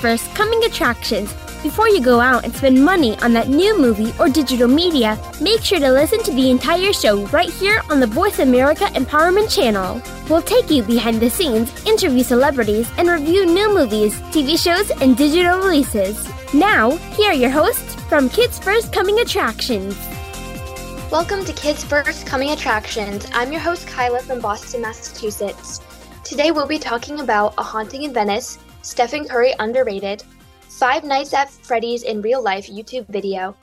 [0.00, 1.30] First Coming Attractions.
[1.62, 5.60] Before you go out and spend money on that new movie or digital media, make
[5.60, 10.00] sure to listen to the entire show right here on the Voice America Empowerment Channel.
[10.30, 15.18] We'll take you behind the scenes, interview celebrities, and review new movies, TV shows, and
[15.18, 16.26] digital releases.
[16.54, 19.94] Now, here are your hosts from Kids First Coming Attractions.
[21.12, 23.26] Welcome to Kids First Coming Attractions.
[23.34, 25.82] I'm your host, Kyla from Boston, Massachusetts.
[26.24, 30.22] Today we'll be talking about A Haunting in Venice, Stephen Curry Underrated,
[30.62, 33.54] Five Nights at Freddy's in Real Life YouTube video,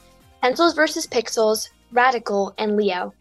[0.42, 1.08] Pencils vs.
[1.08, 3.14] Pixels, Radical, and Leo.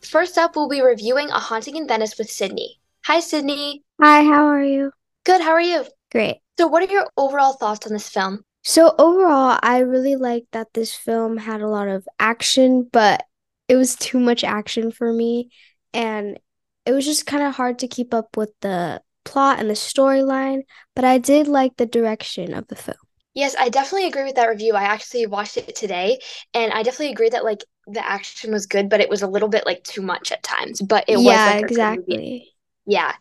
[0.00, 2.78] First up, we'll be reviewing A Haunting in Venice with Sydney.
[3.04, 3.82] Hi, Sydney.
[4.00, 4.92] Hi, how are you?
[5.24, 5.84] Good, how are you?
[6.10, 6.38] Great.
[6.58, 8.42] So, what are your overall thoughts on this film?
[8.64, 13.24] So, overall, I really liked that this film had a lot of action, but
[13.68, 15.50] it was too much action for me.
[15.92, 16.38] And
[16.86, 20.62] it was just kind of hard to keep up with the plot and the storyline,
[20.94, 22.96] but I did like the direction of the film.
[23.34, 24.74] Yes, I definitely agree with that review.
[24.74, 26.18] I actually watched it today
[26.54, 29.48] and I definitely agree that like the action was good, but it was a little
[29.48, 30.80] bit like too much at times.
[30.80, 32.54] But it yeah, was like exactly.
[32.86, 33.14] Yeah.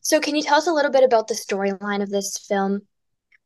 [0.00, 2.82] So can you tell us a little bit about the storyline of this film?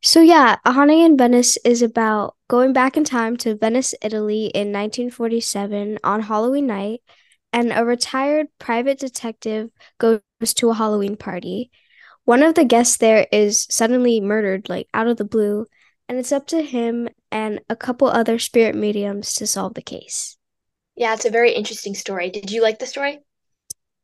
[0.03, 4.47] So yeah, A Haunting in Venice is about going back in time to Venice, Italy
[4.47, 7.03] in 1947 on Halloween night,
[7.53, 10.20] and a retired private detective goes
[10.56, 11.70] to a Halloween party.
[12.27, 15.67] One of the guests there is suddenly murdered like out of the blue,
[16.09, 20.37] and it's up to him and a couple other spirit mediums to solve the case.
[20.97, 22.31] Yeah, it's a very interesting story.
[22.31, 23.21] Did you like the story?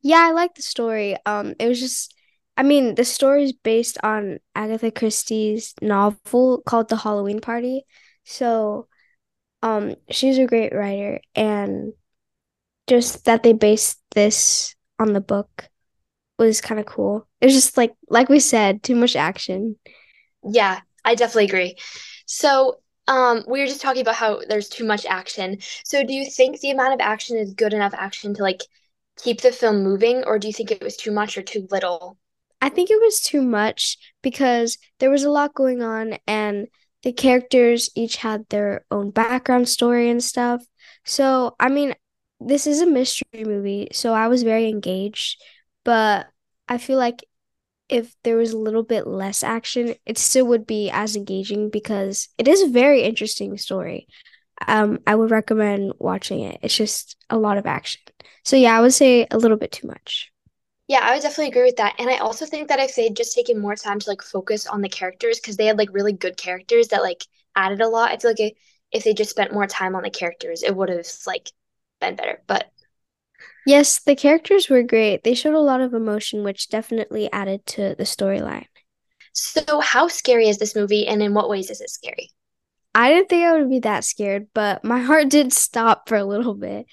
[0.03, 1.17] Yeah, I like the story.
[1.27, 2.15] Um, it was just,
[2.57, 7.87] I mean, the story is based on Agatha Christie's novel called The Halloween Party.
[8.23, 8.87] So,
[9.65, 11.93] um, she's a great writer, and
[12.87, 15.69] just that they based this on the book
[16.47, 17.27] was kind of cool.
[17.41, 19.77] It was just like, like we said, too much action.
[20.45, 21.77] Yeah, I definitely agree.
[22.27, 22.77] So,
[23.09, 25.59] um, we were just talking about how there's too much action.
[25.85, 28.63] So, do you think the amount of action is good enough action to like
[29.23, 32.19] keep the film moving, or do you think it was too much or too little?
[32.61, 36.69] I think it was too much because there was a lot going on and
[37.03, 40.65] the characters each had their own background story and stuff.
[41.05, 41.95] So, I mean,
[42.39, 45.43] this is a mystery movie, so I was very engaged,
[45.85, 46.27] but
[46.73, 47.25] I feel like
[47.89, 52.29] if there was a little bit less action, it still would be as engaging because
[52.39, 54.09] it is a very interesting story.
[54.67, 56.59] Um, I would recommend watching it.
[56.63, 58.01] It's just a lot of action.
[58.45, 60.33] So yeah, I would say a little bit too much.
[60.89, 61.95] Yeah, I would definitely agree with that.
[61.99, 64.81] And I also think that if they'd just taken more time to like focus on
[64.81, 67.25] the characters, because they had like really good characters that like
[67.55, 68.11] added a lot.
[68.11, 68.57] I feel like
[68.91, 71.51] if, they just spent more time on the characters, it would have like
[72.01, 72.43] been better.
[72.47, 72.71] But
[73.67, 75.23] Yes, the characters were great.
[75.23, 78.67] They showed a lot of emotion, which definitely added to the storyline.
[79.33, 82.31] So, how scary is this movie, and in what ways is it scary?
[82.95, 86.25] I didn't think I would be that scared, but my heart did stop for a
[86.25, 86.87] little bit.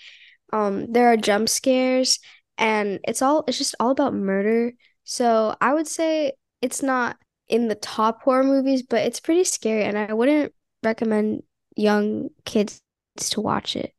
[0.53, 2.19] Um, there are jump scares,
[2.57, 4.73] and it's all it's just all about murder.
[5.03, 7.17] So I would say it's not
[7.47, 11.43] in the top horror movies, but it's pretty scary, and I wouldn't recommend
[11.75, 12.81] young kids
[13.17, 13.93] to watch it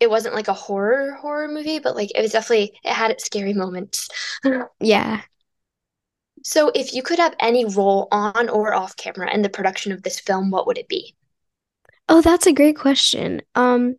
[0.00, 3.24] it wasn't like a horror horror movie, but like it was definitely it had its
[3.24, 4.08] scary moments.
[4.80, 5.22] yeah.
[6.42, 10.02] So if you could have any role on or off camera in the production of
[10.02, 11.14] this film, what would it be?
[12.08, 13.42] Oh, that's a great question.
[13.54, 13.96] Um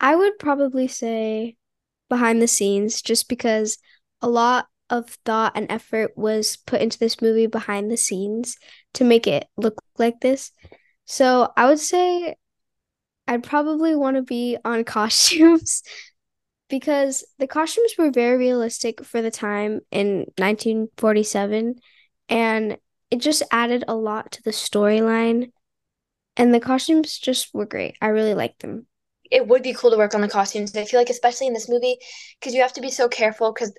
[0.00, 1.56] I would probably say
[2.08, 3.78] behind the scenes just because
[4.20, 8.58] a lot of thought and effort was put into this movie behind the scenes
[8.92, 10.52] to make it look like this.
[11.06, 12.36] So, I would say
[13.26, 15.82] I'd probably want to be on costumes
[16.68, 21.76] because the costumes were very realistic for the time in 1947
[22.28, 22.78] and
[23.10, 25.52] it just added a lot to the storyline
[26.36, 27.96] and the costumes just were great.
[28.00, 28.86] I really liked them.
[29.30, 30.76] It would be cool to work on the costumes.
[30.76, 31.98] I feel like especially in this movie
[32.40, 33.72] because you have to be so careful cuz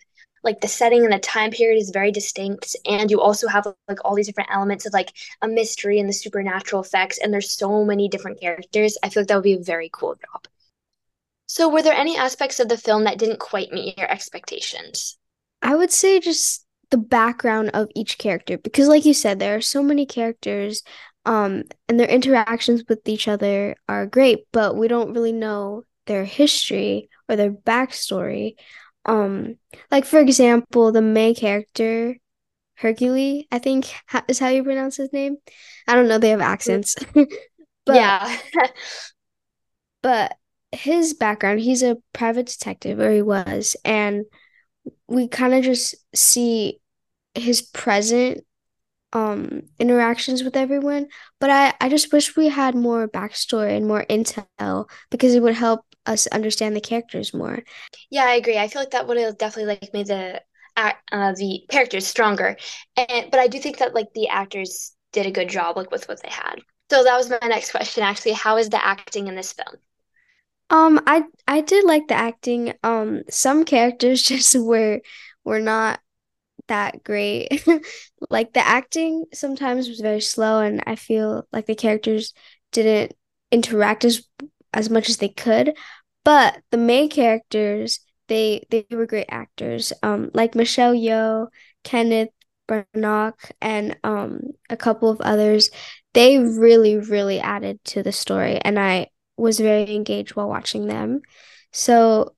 [0.44, 4.04] like the setting and the time period is very distinct and you also have like
[4.04, 5.12] all these different elements of like
[5.42, 8.98] a mystery and the supernatural effects and there's so many different characters.
[9.04, 10.48] I feel like that would be a very cool job.
[11.48, 15.18] So were there any aspects of the film that didn't quite meet your expectations?
[15.62, 19.62] I would say just the background of each character because like you said there are
[19.62, 20.84] so many characters
[21.26, 26.24] um and their interactions with each other are great but we don't really know their
[26.24, 28.54] history or their backstory
[29.06, 29.58] um
[29.92, 32.16] like for example the main character
[32.76, 33.94] hercule i think
[34.28, 35.38] is how you pronounce his name.
[35.88, 36.96] I don't know they have accents.
[37.86, 38.38] But yeah.
[40.02, 40.38] but
[40.72, 44.24] his background he's a private detective or he was and
[45.08, 46.80] we kind of just see
[47.36, 48.46] his present
[49.14, 51.08] um interactions with everyone.
[51.40, 55.56] But I, I just wish we had more backstory and more intel because it would
[55.56, 57.60] help us understand the characters more.
[58.10, 58.58] Yeah, I agree.
[58.58, 60.42] I feel like that would have definitely like made the
[60.76, 62.58] uh, the characters stronger.
[62.98, 66.08] And but I do think that like the actors did a good job like with
[66.08, 66.56] what they had.
[66.90, 68.34] So that was my next question actually.
[68.34, 69.78] How is the acting in this film?
[70.70, 72.74] Um I I did like the acting.
[72.84, 75.02] Um some characters just were
[75.44, 76.00] were not
[76.68, 77.64] that great.
[78.30, 82.34] like the acting sometimes was very slow and I feel like the characters
[82.72, 83.14] didn't
[83.52, 84.24] interact as
[84.74, 85.76] as much as they could.
[86.24, 89.94] But the main characters, they they were great actors.
[90.02, 91.48] Um like Michelle Yeoh,
[91.84, 92.30] Kenneth
[92.68, 95.70] Branagh, and um a couple of others.
[96.14, 99.08] They really, really added to the story and I
[99.38, 101.22] was very engaged while watching them.
[101.72, 102.36] So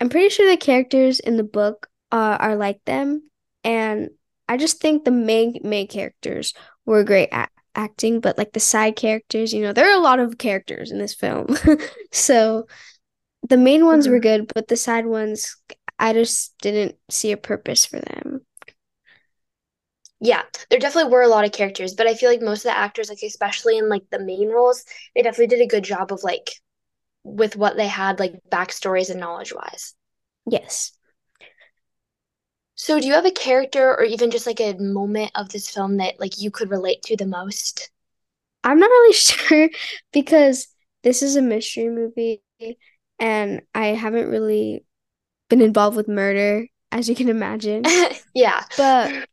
[0.00, 3.28] I'm pretty sure the characters in the book uh, are like them
[3.64, 4.10] and
[4.48, 6.54] I just think the main main characters
[6.86, 10.20] were great at acting, but like the side characters, you know, there are a lot
[10.20, 11.46] of characters in this film.
[12.12, 12.66] so
[13.48, 14.14] the main ones mm-hmm.
[14.14, 15.56] were good, but the side ones
[15.98, 18.40] I just didn't see a purpose for them.
[20.20, 22.76] Yeah, there definitely were a lot of characters, but I feel like most of the
[22.76, 24.84] actors, like especially in like the main roles,
[25.14, 26.50] they definitely did a good job of like
[27.22, 29.94] with what they had, like backstories and knowledge wise.
[30.48, 30.97] Yes.
[32.78, 35.96] So do you have a character or even just like a moment of this film
[35.96, 37.90] that like you could relate to the most?
[38.62, 39.68] I'm not really sure
[40.12, 40.68] because
[41.02, 42.40] this is a mystery movie
[43.18, 44.84] and I haven't really
[45.50, 47.82] been involved with murder as you can imagine.
[48.34, 48.62] yeah.
[48.76, 49.26] But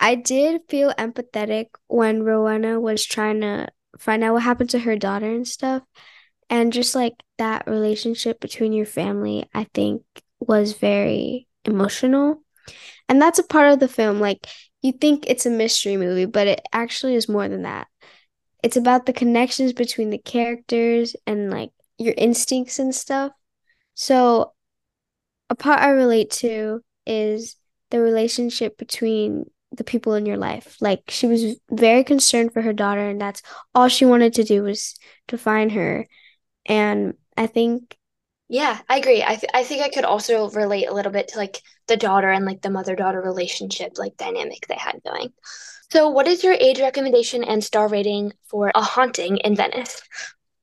[0.00, 3.68] I did feel empathetic when Rowena was trying to
[4.00, 5.84] find out what happened to her daughter and stuff.
[6.48, 10.02] And just like that relationship between your family, I think
[10.40, 12.42] was very emotional.
[13.08, 14.20] And that's a part of the film.
[14.20, 14.46] Like,
[14.82, 17.86] you think it's a mystery movie, but it actually is more than that.
[18.62, 23.32] It's about the connections between the characters and like your instincts and stuff.
[23.94, 24.52] So,
[25.48, 27.56] a part I relate to is
[27.90, 30.76] the relationship between the people in your life.
[30.80, 33.42] Like, she was very concerned for her daughter, and that's
[33.74, 36.08] all she wanted to do was to find her.
[36.66, 37.96] And I think
[38.50, 39.22] yeah, I agree.
[39.22, 42.28] I, th- I think I could also relate a little bit to like the daughter
[42.28, 45.32] and like the mother daughter relationship, like dynamic they had going.
[45.92, 50.02] So, what is your age recommendation and star rating for A Haunting in Venice?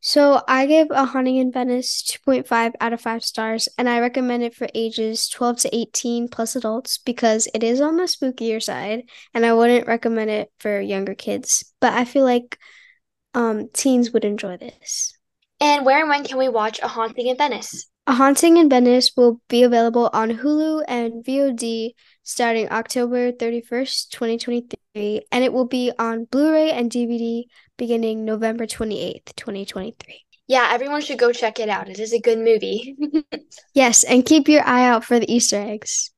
[0.01, 4.43] So, I give A Haunting in Venice 2.5 out of 5 stars, and I recommend
[4.43, 9.03] it for ages 12 to 18 plus adults because it is on the spookier side,
[9.33, 11.73] and I wouldn't recommend it for younger kids.
[11.79, 12.59] But I feel like
[13.33, 15.16] um, teens would enjoy this.
[15.59, 17.87] And where and when can we watch A Haunting in Venice?
[18.05, 21.93] A Haunting in Venice will be available on Hulu and VOD
[22.23, 27.43] starting October 31st, 2023, and it will be on Blu ray and DVD
[27.77, 30.25] beginning November 28th, 2023.
[30.47, 31.89] Yeah, everyone should go check it out.
[31.89, 32.95] It is a good movie.
[33.73, 36.11] yes, and keep your eye out for the Easter eggs.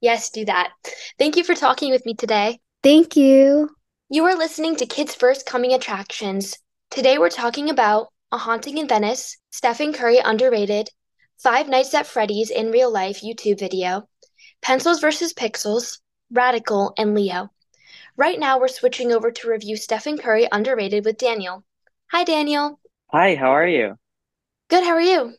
[0.00, 0.70] Yes, do that.
[1.18, 2.60] Thank you for talking with me today.
[2.82, 3.68] Thank you.
[4.08, 6.56] You are listening to Kids First Coming Attractions.
[6.90, 10.90] Today we're talking about a Haunting in Venice, Stephen Curry Underrated,
[11.38, 14.08] Five Nights at Freddy's in Real Life YouTube video,
[14.60, 15.32] Pencils vs.
[15.32, 16.00] Pixels,
[16.30, 17.50] Radical, and Leo.
[18.16, 21.62] Right now, we're switching over to review Stephen Curry Underrated with Daniel.
[22.10, 22.80] Hi, Daniel.
[23.12, 23.96] Hi, how are you?
[24.68, 25.34] Good, how are you?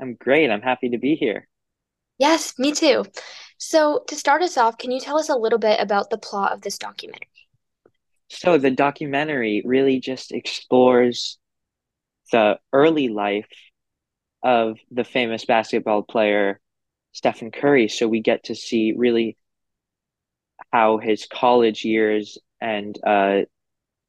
[0.00, 0.50] I'm great.
[0.50, 1.48] I'm happy to be here.
[2.18, 3.04] Yes, me too.
[3.58, 6.52] So, to start us off, can you tell us a little bit about the plot
[6.52, 7.26] of this documentary?
[8.28, 11.38] So, the documentary really just explores
[12.32, 13.48] the early life
[14.42, 16.60] of the famous basketball player
[17.12, 17.88] Stephen Curry.
[17.88, 19.36] So we get to see really
[20.72, 23.40] how his college years and uh,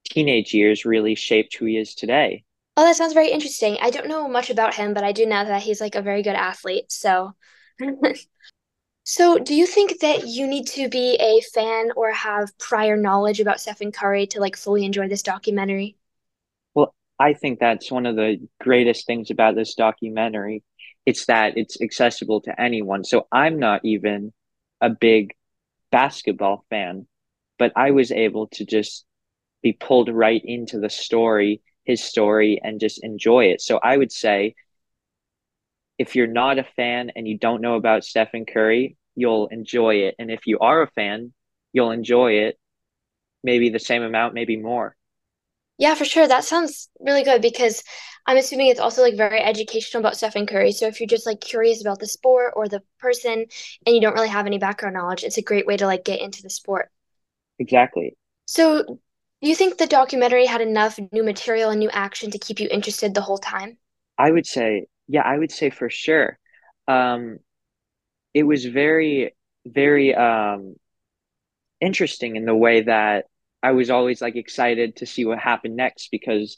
[0.09, 2.43] teenage years really shaped who he is today.
[2.77, 3.77] Oh, that sounds very interesting.
[3.81, 6.23] I don't know much about him, but I do know that he's like a very
[6.23, 6.91] good athlete.
[6.91, 7.35] So,
[9.03, 13.39] so do you think that you need to be a fan or have prior knowledge
[13.39, 15.97] about Stephen Curry to like fully enjoy this documentary?
[17.21, 20.63] I think that's one of the greatest things about this documentary.
[21.05, 23.03] It's that it's accessible to anyone.
[23.03, 24.33] So I'm not even
[24.81, 25.35] a big
[25.91, 27.05] basketball fan,
[27.59, 29.05] but I was able to just
[29.61, 33.61] be pulled right into the story, his story, and just enjoy it.
[33.61, 34.55] So I would say
[35.99, 40.15] if you're not a fan and you don't know about Stephen Curry, you'll enjoy it.
[40.17, 41.33] And if you are a fan,
[41.71, 42.57] you'll enjoy it
[43.43, 44.95] maybe the same amount, maybe more.
[45.81, 46.27] Yeah, for sure.
[46.27, 47.83] That sounds really good because
[48.27, 50.73] I'm assuming it's also like very educational about Stephen Curry.
[50.73, 53.47] So if you're just like curious about the sport or the person
[53.87, 56.21] and you don't really have any background knowledge, it's a great way to like get
[56.21, 56.91] into the sport.
[57.57, 58.15] Exactly.
[58.45, 62.59] So, do you think the documentary had enough new material and new action to keep
[62.59, 63.79] you interested the whole time?
[64.19, 66.37] I would say, yeah, I would say for sure.
[66.87, 67.39] Um,
[68.35, 69.33] it was very,
[69.65, 70.75] very um,
[71.79, 73.25] interesting in the way that
[73.63, 76.57] I was always like excited to see what happened next because,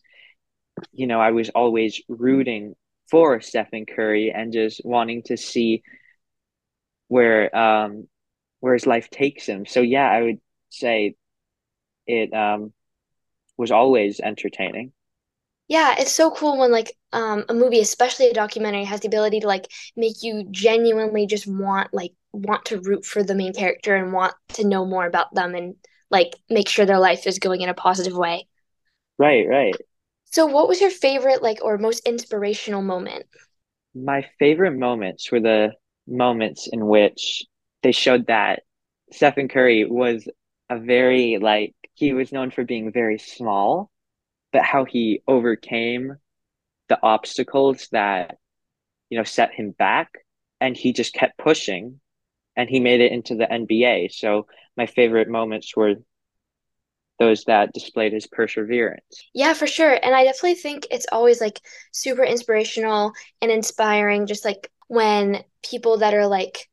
[0.93, 2.75] you know, I was always rooting
[3.11, 5.83] for Stephen Curry and just wanting to see
[7.07, 8.07] where um
[8.59, 9.65] where his life takes him.
[9.65, 11.15] So yeah, I would say
[12.07, 12.73] it um
[13.57, 14.93] was always entertaining.
[15.67, 19.39] Yeah, it's so cool when like um a movie, especially a documentary, has the ability
[19.41, 23.95] to like make you genuinely just want like want to root for the main character
[23.95, 25.75] and want to know more about them and
[26.13, 28.47] like make sure their life is going in a positive way.
[29.17, 29.75] Right, right.
[30.25, 33.25] So what was your favorite like or most inspirational moment?
[33.93, 35.73] My favorite moments were the
[36.07, 37.43] moments in which
[37.81, 38.63] they showed that
[39.11, 40.27] Stephen Curry was
[40.69, 43.91] a very like he was known for being very small,
[44.51, 46.15] but how he overcame
[46.89, 48.37] the obstacles that
[49.09, 50.09] you know set him back
[50.59, 51.99] and he just kept pushing
[52.55, 54.09] and he made it into the NBA.
[54.09, 55.95] So my favorite moments were
[57.19, 59.27] those that displayed his perseverance.
[59.33, 59.93] Yeah, for sure.
[59.93, 65.99] And I definitely think it's always like super inspirational and inspiring just like when people
[65.99, 66.69] that are like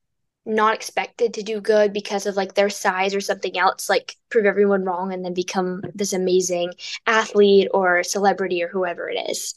[0.46, 4.46] not expected to do good because of like their size or something else like prove
[4.46, 6.72] everyone wrong and then become this amazing
[7.06, 9.54] athlete or celebrity or whoever it is.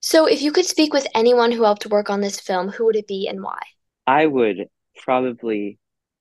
[0.00, 2.96] So if you could speak with anyone who helped work on this film, who would
[2.96, 3.58] it be and why?
[4.06, 4.68] I would
[5.02, 5.78] probably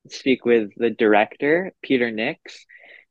[0.09, 2.65] speak with the director, Peter Nicks,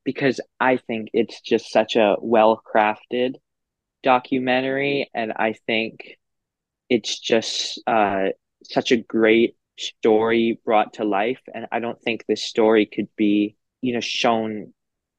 [0.05, 3.35] because I think it's just such a well crafted
[4.03, 5.11] documentary.
[5.15, 6.19] And I think
[6.89, 8.29] it's just uh,
[8.65, 11.41] such a great story brought to life.
[11.55, 14.73] And I don't think this story could be, you know, shown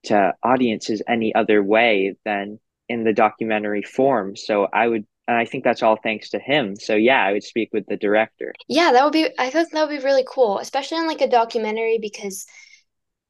[0.04, 4.36] to audiences any other way than in the documentary form.
[4.36, 6.76] So I would and I think that's all thanks to him.
[6.76, 8.54] So yeah, I would speak with the director.
[8.68, 11.30] Yeah, that would be I think that would be really cool, especially in like a
[11.30, 12.46] documentary because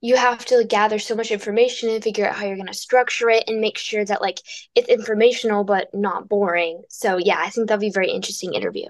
[0.02, 3.30] you have to gather so much information and figure out how you're going to structure
[3.30, 4.40] it and make sure that like
[4.74, 6.82] it's informational but not boring.
[6.90, 8.88] So yeah, I think that'll be a very interesting interview.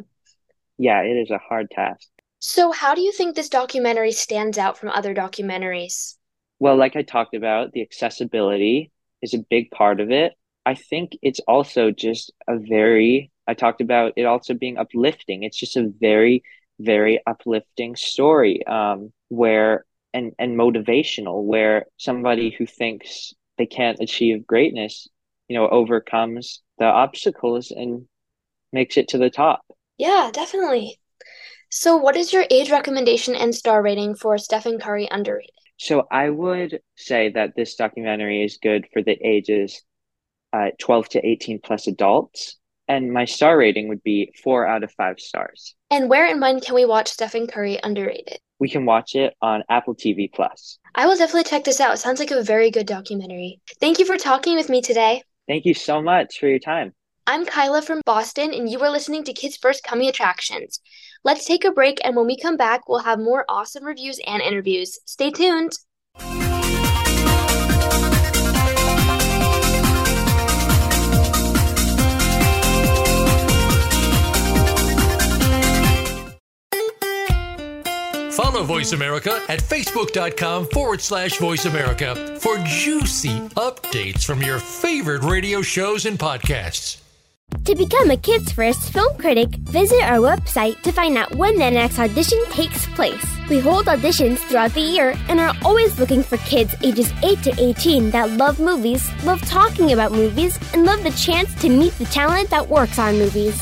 [0.78, 2.08] Yeah, it is a hard task.
[2.40, 6.16] So how do you think this documentary stands out from other documentaries?
[6.60, 8.90] Well, like I talked about, the accessibility
[9.22, 10.32] is a big part of it.
[10.66, 15.44] I think it's also just a very I talked about it also being uplifting.
[15.44, 16.44] It's just a very
[16.80, 24.48] very uplifting story um, where and and motivational where somebody who thinks they can't achieve
[24.48, 25.08] greatness
[25.48, 28.06] you know overcomes the obstacles and
[28.74, 29.62] makes it to the top.
[29.98, 31.00] Yeah definitely.
[31.70, 35.52] So what is your age recommendation and star rating for stephen curry underrated?
[35.78, 39.82] So i would say that this documentary is good for the ages
[40.54, 44.92] uh, 12 to 18 plus adults and my star rating would be four out of
[44.94, 49.16] five stars and where and when can we watch stephen curry underrated we can watch
[49.16, 50.78] it on Apple TV Plus.
[50.94, 51.98] I will definitely check this out.
[51.98, 53.60] Sounds like a very good documentary.
[53.80, 55.24] Thank you for talking with me today.
[55.48, 56.94] Thank you so much for your time.
[57.26, 60.80] I'm Kyla from Boston, and you are listening to Kids First Coming Attractions.
[61.24, 64.44] Let's take a break, and when we come back, we'll have more awesome reviews and
[64.44, 65.00] interviews.
[65.06, 65.72] Stay tuned.
[78.32, 85.24] Follow Voice America at facebook.com forward slash voice America for juicy updates from your favorite
[85.24, 87.02] radio shows and podcasts.
[87.66, 91.70] To become a Kids First film critic, visit our website to find out when the
[91.70, 93.24] next audition takes place.
[93.50, 97.54] We hold auditions throughout the year and are always looking for kids ages 8 to
[97.58, 102.06] 18 that love movies, love talking about movies, and love the chance to meet the
[102.06, 103.62] talent that works on movies.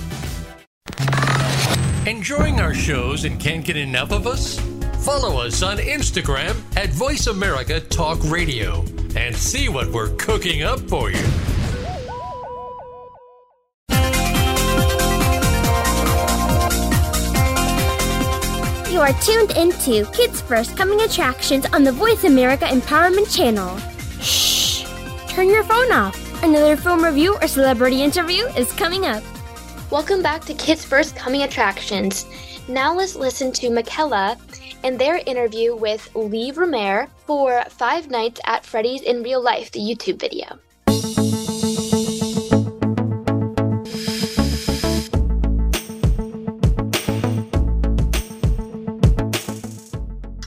[2.07, 4.59] Enjoying our shows and can't get enough of us?
[5.05, 8.83] Follow us on Instagram at Voice America Talk Radio.
[9.15, 11.19] and see what we're cooking up for you.
[18.89, 23.77] You are tuned into Kids First Coming Attractions on the Voice America Empowerment Channel.
[24.21, 24.85] Shh!
[25.27, 26.43] Turn your phone off.
[26.43, 29.23] Another film review or celebrity interview is coming up.
[29.91, 32.25] Welcome back to Kids First Coming Attractions.
[32.69, 34.39] Now let's listen to Mikella
[34.85, 39.81] and their interview with Lee Romaire for Five Nights at Freddy's in Real Life, the
[39.81, 40.59] YouTube video.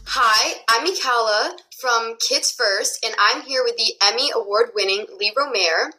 [0.07, 5.35] Hi, I'm Mikella from Kids First, and I'm here with the Emmy Award winning Lee
[5.37, 5.93] Romaire,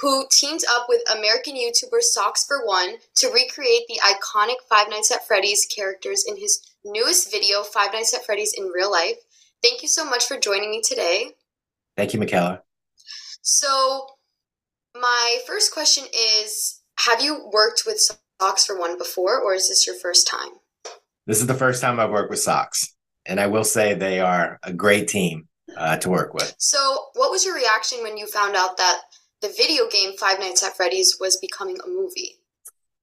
[0.00, 5.66] who teamed up with American YouTuber Socksfor1 to recreate the iconic Five Nights at Freddy's
[5.66, 9.16] characters in his newest video, Five Nights at Freddy's in Real Life.
[9.62, 11.30] Thank you so much for joining me today.
[11.96, 12.60] Thank you, Mikella.
[13.40, 14.06] So,
[14.94, 18.00] my first question is Have you worked with
[18.40, 20.50] Socksfor1 before, or is this your first time?
[21.26, 24.58] This is the first time I've worked with Socks, and I will say they are
[24.62, 26.54] a great team uh, to work with.
[26.58, 29.00] So, what was your reaction when you found out that
[29.42, 32.38] the video game Five Nights at Freddy's was becoming a movie?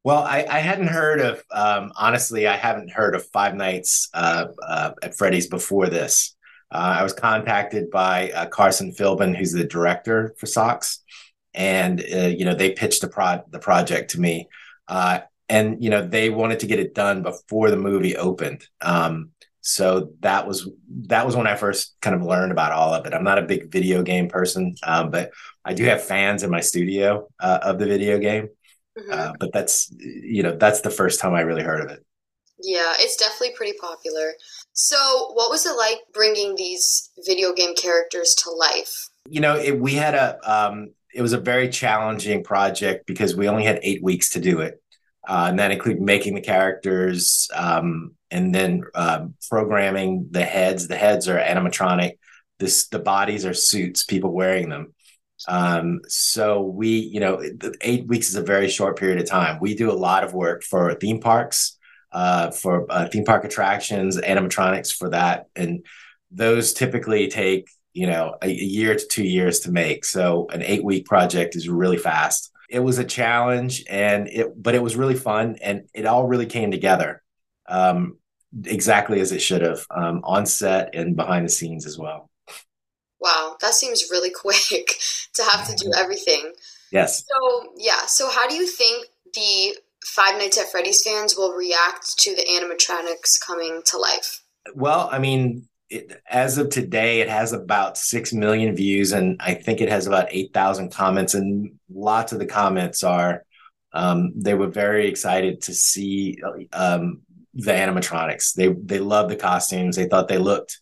[0.04, 4.48] Well, I, I hadn't heard of, um, honestly, I haven't heard of Five Nights uh,
[4.62, 6.36] uh, at Freddy's before this.
[6.72, 11.04] Uh, I was contacted by uh, Carson Philbin, who's the director for Socks,
[11.54, 14.50] and uh, you know they pitched the pro- the project to me,
[14.88, 18.68] uh, and you know they wanted to get it done before the movie opened.
[18.82, 19.30] Um,
[19.66, 20.70] so that was
[21.08, 23.14] that was when I first kind of learned about all of it.
[23.14, 25.32] I'm not a big video game person, um, but
[25.64, 28.50] I do have fans in my studio uh, of the video game.
[28.98, 29.12] Mm-hmm.
[29.12, 32.06] Uh, but that's you know that's the first time I really heard of it.
[32.60, 34.34] Yeah, it's definitely pretty popular.
[34.74, 39.08] So, what was it like bringing these video game characters to life?
[39.30, 43.48] You know, it, we had a um, it was a very challenging project because we
[43.48, 44.82] only had eight weeks to do it,
[45.26, 50.88] uh, and that included making the characters um, and then uh, programming the heads.
[50.88, 52.14] The heads are animatronic.
[52.60, 54.94] This the bodies are suits, people wearing them.
[55.48, 57.42] Um, so we, you know,
[57.82, 59.60] eight weeks is a very short period of time.
[59.62, 61.78] We do a lot of work for theme parks
[62.12, 65.86] uh, for uh, theme park attractions, animatronics for that, and
[66.32, 70.06] those typically take you know a, a year to two years to make.
[70.06, 72.52] So an eight week project is really fast.
[72.68, 76.48] It was a challenge, and it but it was really fun, and it all really
[76.48, 77.22] came together
[77.68, 78.18] um,
[78.66, 82.30] exactly as it should have um, on set and behind the scenes as well.
[83.20, 85.00] Wow, that seems really quick
[85.36, 86.54] to have to do everything.
[86.92, 87.24] Yes.
[87.28, 92.20] So yeah, so how do you think the Five Nights at Freddy's fans will react
[92.20, 94.44] to the animatronics coming to life?
[94.76, 99.54] Well, I mean, it, as of today, it has about 6 million views, and I
[99.54, 101.34] think it has about 8,000 comments.
[101.34, 103.46] And lots of the comments are
[103.94, 106.42] um, they were very excited to see
[106.74, 107.22] um,
[107.54, 108.54] the animatronics.
[108.54, 110.80] They, they love the costumes, they thought they looked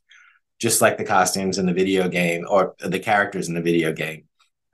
[0.60, 4.26] just like the costumes in the video game or the characters in the video game.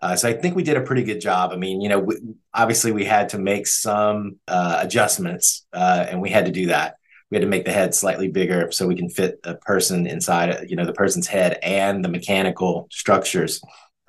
[0.01, 1.51] Uh, so I think we did a pretty good job.
[1.51, 2.17] I mean, you know, we,
[2.53, 6.97] obviously we had to make some uh, adjustments, uh, and we had to do that.
[7.31, 10.69] We had to make the head slightly bigger so we can fit a person inside,
[10.69, 13.61] you know, the person's head and the mechanical structures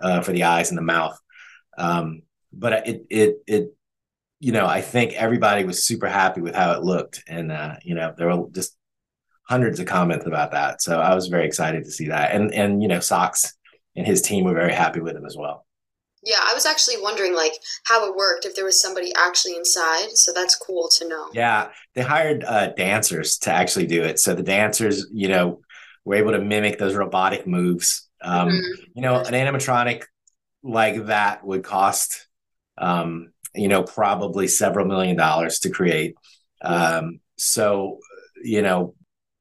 [0.03, 1.18] uh, for the eyes and the mouth.
[1.79, 2.22] Um,
[2.53, 3.74] but it, it, it,
[4.40, 7.94] you know, I think everybody was super happy with how it looked, and uh, you
[7.94, 8.77] know, there were just
[9.48, 10.83] hundreds of comments about that.
[10.83, 13.55] So I was very excited to see that, and and you know, Socks
[13.96, 15.66] and his team were very happy with him as well.
[16.24, 17.53] Yeah, I was actually wondering like
[17.85, 20.11] how it worked if there was somebody actually inside.
[20.14, 21.29] So that's cool to know.
[21.33, 24.18] Yeah, they hired uh, dancers to actually do it.
[24.18, 25.61] So the dancers, you know,
[26.05, 28.09] were able to mimic those robotic moves.
[28.20, 28.83] Um, mm-hmm.
[28.94, 30.05] You know, an animatronic
[30.62, 32.27] like that would cost,
[32.77, 36.14] um, you know, probably several million dollars to create.
[36.62, 37.98] Um, so,
[38.42, 38.94] you know,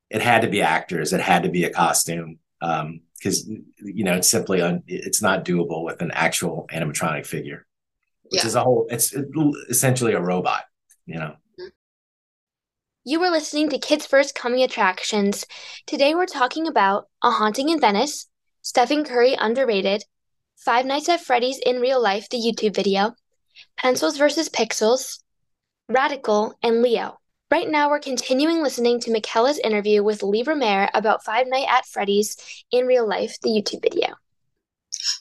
[0.09, 1.13] it had to be actors.
[1.13, 2.39] It had to be a costume.
[2.61, 3.47] Um, because
[3.79, 7.65] you know it's simply un, it's not doable with an actual animatronic figure
[8.23, 8.47] which yeah.
[8.47, 9.13] is a whole it's
[9.69, 10.63] essentially a robot
[11.05, 11.35] you know
[13.03, 15.45] you were listening to kids first coming attractions
[15.85, 18.27] today we're talking about a haunting in venice
[18.61, 20.03] stephen curry underrated
[20.55, 23.13] five nights at freddy's in real life the youtube video
[23.77, 25.19] pencils versus pixels
[25.87, 27.17] radical and leo
[27.49, 31.85] Right now, we're continuing listening to Mikella's interview with Lee Romaire about Five Night at
[31.85, 32.35] Freddy's
[32.71, 34.15] in real life, the YouTube video.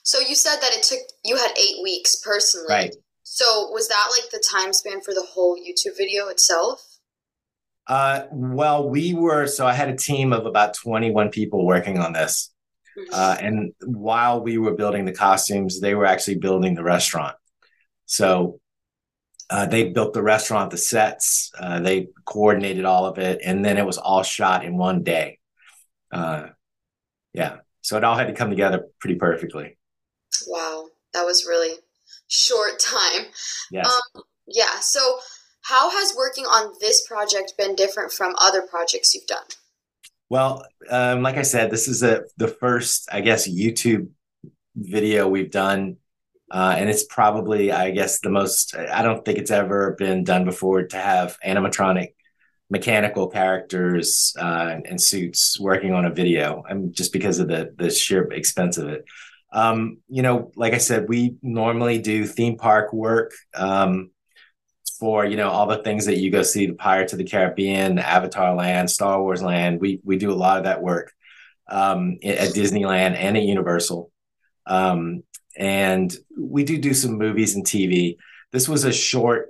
[0.03, 2.67] So you said that it took you had eight weeks personally.
[2.69, 2.95] Right.
[3.23, 6.85] So was that like the time span for the whole YouTube video itself?
[7.87, 12.11] Uh, well, we were so I had a team of about 21 people working on
[12.11, 12.51] this.
[12.97, 13.13] Mm-hmm.
[13.13, 17.37] Uh, and while we were building the costumes, they were actually building the restaurant.
[18.07, 18.59] So
[19.49, 23.77] uh, they built the restaurant, the sets, uh, they coordinated all of it, and then
[23.77, 25.39] it was all shot in one day.
[26.11, 26.47] Uh,
[27.33, 29.77] yeah, so it all had to come together pretty perfectly.
[30.47, 31.75] Wow, that was really
[32.27, 33.27] short time.
[33.71, 33.87] Yes.
[33.87, 34.79] Um, yeah.
[34.81, 35.19] So,
[35.61, 39.43] how has working on this project been different from other projects you've done?
[40.29, 44.09] Well, um, like I said, this is a, the first, I guess, YouTube
[44.75, 45.97] video we've done.
[46.49, 50.45] Uh, and it's probably, I guess, the most, I don't think it's ever been done
[50.45, 52.13] before to have animatronic
[52.69, 56.63] mechanical characters uh, and suits working on a video.
[56.69, 59.05] I mean, just because of the, the sheer expense of it.
[59.51, 63.33] Um, you know, like I said, we normally do theme park work.
[63.53, 64.11] Um,
[64.99, 67.99] for you know all the things that you go see the Pirates of the Caribbean,
[67.99, 69.79] Avatar Land, Star Wars Land.
[69.79, 71.13] We we do a lot of that work
[71.67, 74.11] um, at Disneyland and at Universal,
[74.65, 75.23] um,
[75.57, 78.17] and we do do some movies and TV.
[78.51, 79.49] This was a short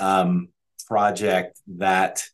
[0.00, 0.48] um,
[0.86, 2.24] project that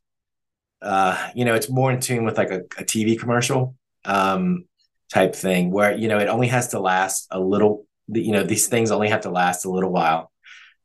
[0.82, 4.64] uh, you know it's more in tune with like a, a TV commercial um,
[5.12, 7.86] type thing where you know it only has to last a little.
[8.08, 10.32] You know these things only have to last a little while.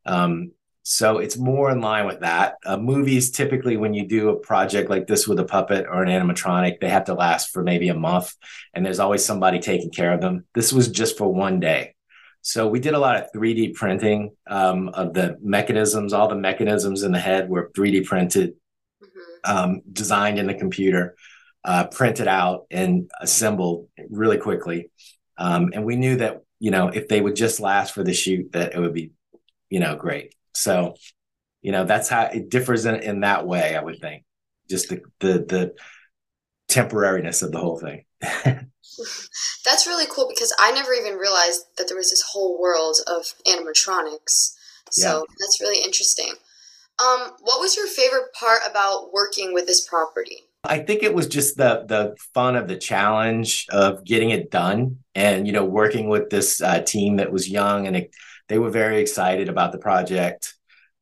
[0.04, 0.52] Um,
[0.88, 2.58] so it's more in line with that.
[2.64, 6.08] Uh, movies typically, when you do a project like this with a puppet or an
[6.08, 8.32] animatronic, they have to last for maybe a month,
[8.72, 10.44] and there's always somebody taking care of them.
[10.54, 11.95] This was just for one day.
[12.46, 16.12] So we did a lot of 3D printing um, of the mechanisms.
[16.12, 18.54] All the mechanisms in the head were 3D printed,
[19.02, 19.50] mm-hmm.
[19.52, 21.16] um, designed in the computer,
[21.64, 24.92] uh, printed out, and assembled really quickly.
[25.36, 28.52] Um, and we knew that you know if they would just last for the shoot,
[28.52, 29.10] that it would be
[29.68, 30.32] you know great.
[30.54, 30.94] So,
[31.62, 34.22] you know, that's how it differs in, in that way, I would think.
[34.70, 35.74] Just the the the
[36.70, 38.04] temporariness of the whole thing.
[39.64, 43.24] that's really cool because I never even realized that there was this whole world of
[43.46, 44.54] animatronics.
[44.90, 45.34] So yeah.
[45.40, 46.32] that's really interesting.
[47.02, 50.44] Um, what was your favorite part about working with this property?
[50.64, 54.98] I think it was just the the fun of the challenge of getting it done,
[55.14, 58.10] and you know, working with this uh, team that was young and it,
[58.48, 60.54] they were very excited about the project.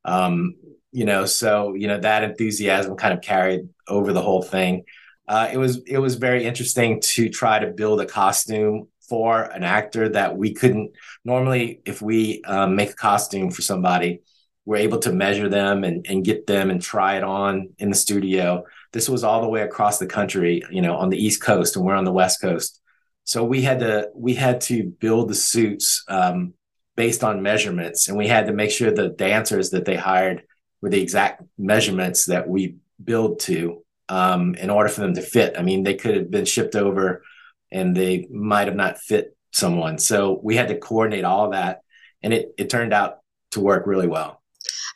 [0.05, 0.57] Um,
[0.93, 4.85] you know, so you know that enthusiasm kind of carried over the whole thing.
[5.27, 9.65] Uh, it was it was very interesting to try to build a costume for an
[9.65, 10.93] actor that we couldn't
[11.25, 14.21] normally if we um, make a costume for somebody
[14.67, 17.97] we're able to measure them and, and get them and try it on in the
[17.97, 21.77] studio this was all the way across the country you know on the east coast
[21.77, 22.81] and we're on the west coast
[23.25, 26.55] so we had to we had to build the suits um,
[26.97, 28.09] based on measurements.
[28.09, 30.43] And we had to make sure the dancers that they hired
[30.81, 35.55] were the exact measurements that we build to um, in order for them to fit.
[35.59, 37.23] I mean, they could have been shipped over
[37.71, 39.99] and they might have not fit someone.
[39.99, 41.81] So we had to coordinate all that.
[42.23, 43.19] And it, it turned out
[43.53, 44.43] to work really well.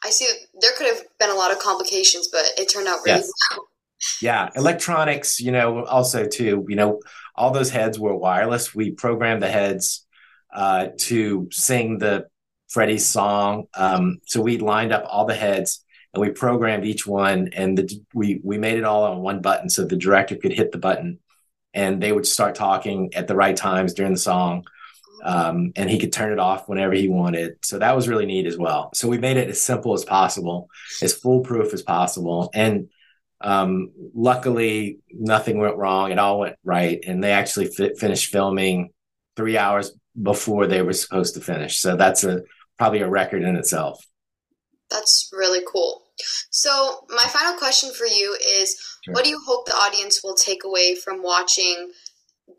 [0.05, 3.19] I see there could have been a lot of complications, but it turned out really
[3.19, 3.31] yes.
[3.51, 3.65] well.
[4.23, 7.01] Yeah, electronics, you know, also too, you know,
[7.35, 8.75] all those heads were wireless.
[8.75, 10.07] We programmed the heads
[10.53, 12.27] uh, to sing the
[12.69, 13.67] Freddy's song.
[13.75, 18.01] Um, so we lined up all the heads and we programmed each one, and the,
[18.15, 21.19] we we made it all on one button, so the director could hit the button,
[21.75, 24.65] and they would start talking at the right times during the song.
[25.21, 27.57] Um, and he could turn it off whenever he wanted.
[27.65, 28.91] So that was really neat as well.
[28.95, 30.69] So we made it as simple as possible,
[31.03, 32.51] as foolproof as possible.
[32.55, 32.89] And
[33.41, 36.13] um, luckily, nothing went wrong.
[36.13, 37.03] It all went right.
[37.05, 38.91] And they actually finished filming
[39.37, 39.91] three hours
[40.21, 41.81] before they were supposed to finish.
[41.81, 42.43] So that's a
[42.79, 44.05] probably a record in itself.
[44.91, 46.03] That's really cool.
[46.51, 49.15] So my final question for you is sure.
[49.15, 51.91] what do you hope the audience will take away from watching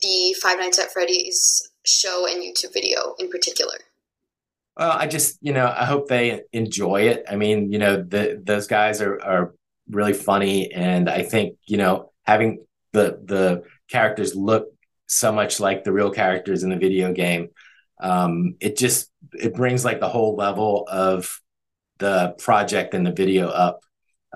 [0.02, 3.74] the Five Nights at Freddy's show and YouTube video in particular?
[4.78, 7.26] Well, I just, you know, I hope they enjoy it.
[7.30, 9.54] I mean, you know, the, those guys are, are
[9.90, 10.72] really funny.
[10.72, 14.68] And I think, you know, having the, the characters look
[15.08, 17.50] so much like the real characters in the video game.
[18.00, 21.42] Um, it just it brings like the whole level of
[22.00, 23.82] the project and the video up.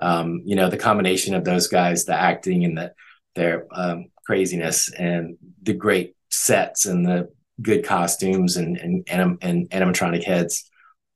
[0.00, 2.94] Um, you know, the combination of those guys, the acting and the
[3.34, 7.30] their um, craziness and the great sets and the
[7.62, 10.68] good costumes and and and, and animatronic heads.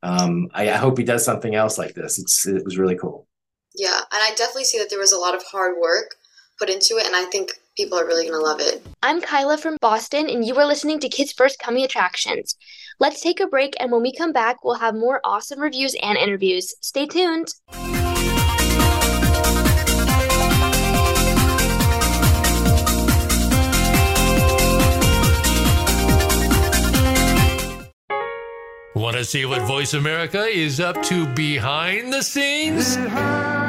[0.03, 2.19] Um, I, I hope he does something else like this.
[2.19, 3.27] It's it was really cool.
[3.75, 6.15] Yeah, and I definitely see that there was a lot of hard work
[6.59, 8.85] put into it, and I think people are really going to love it.
[9.05, 12.57] I'm Kyla from Boston, and you are listening to Kids First Coming Attractions.
[12.99, 16.19] Let's take a break, and when we come back, we'll have more awesome reviews and
[16.19, 16.75] interviews.
[16.81, 17.55] Stay tuned.
[28.97, 32.97] Want to see what Voice America is up to behind the scenes?
[32.97, 33.68] Behind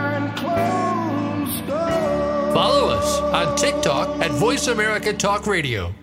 [3.34, 5.94] on TikTok at Voice America Talk Radio.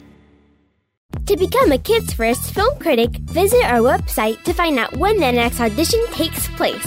[1.27, 5.33] To become a Kids First film critic, visit our website to find out when the
[5.33, 6.87] next audition takes place.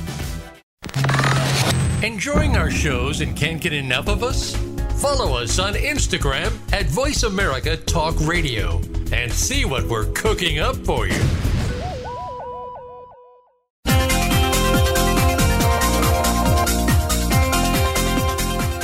[2.03, 4.55] Enjoying our shows and can't get enough of us?
[4.99, 10.75] Follow us on Instagram at Voice America Talk Radio and see what we're cooking up
[10.77, 11.13] for you.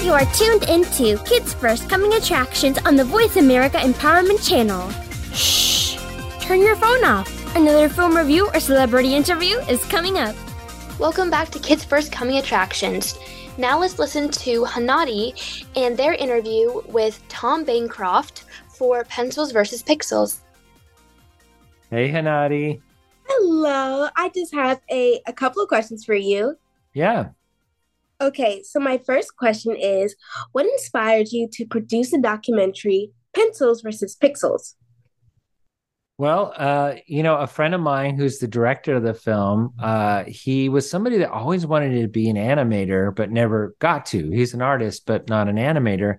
[0.05, 4.91] You are tuned into Kids First Coming Attractions on the Voice America Empowerment Channel.
[5.33, 5.97] Shh!
[6.39, 7.55] Turn your phone off.
[7.55, 10.35] Another film review or celebrity interview is coming up.
[10.99, 13.19] Welcome back to Kids First Coming Attractions.
[13.59, 20.39] Now let's listen to Hanadie and their interview with Tom Bancroft for Pencils versus Pixels.
[21.91, 22.81] Hey, Hanadie.
[23.27, 24.09] Hello.
[24.17, 26.55] I just have a, a couple of questions for you.
[26.95, 27.29] Yeah.
[28.19, 30.15] Okay, so my first question is
[30.53, 34.73] What inspired you to produce a documentary, Pencils versus Pixels?
[36.19, 40.23] Well, uh, you know, a friend of mine who's the director of the film, uh,
[40.23, 44.31] he was somebody that always wanted to be an animator, but never got to.
[44.31, 46.17] He's an artist, but not an animator.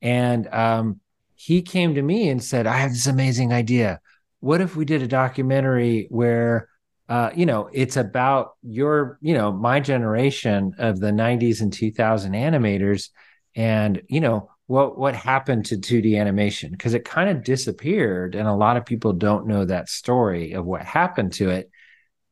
[0.00, 1.00] And um,
[1.34, 4.00] he came to me and said, I have this amazing idea.
[4.40, 6.70] What if we did a documentary where,
[7.10, 12.32] uh, you know, it's about your, you know, my generation of the 90s and 2000
[12.32, 13.10] animators
[13.54, 18.48] and, you know, what what happened to 2D animation because it kind of disappeared and
[18.48, 21.70] a lot of people don't know that story of what happened to it.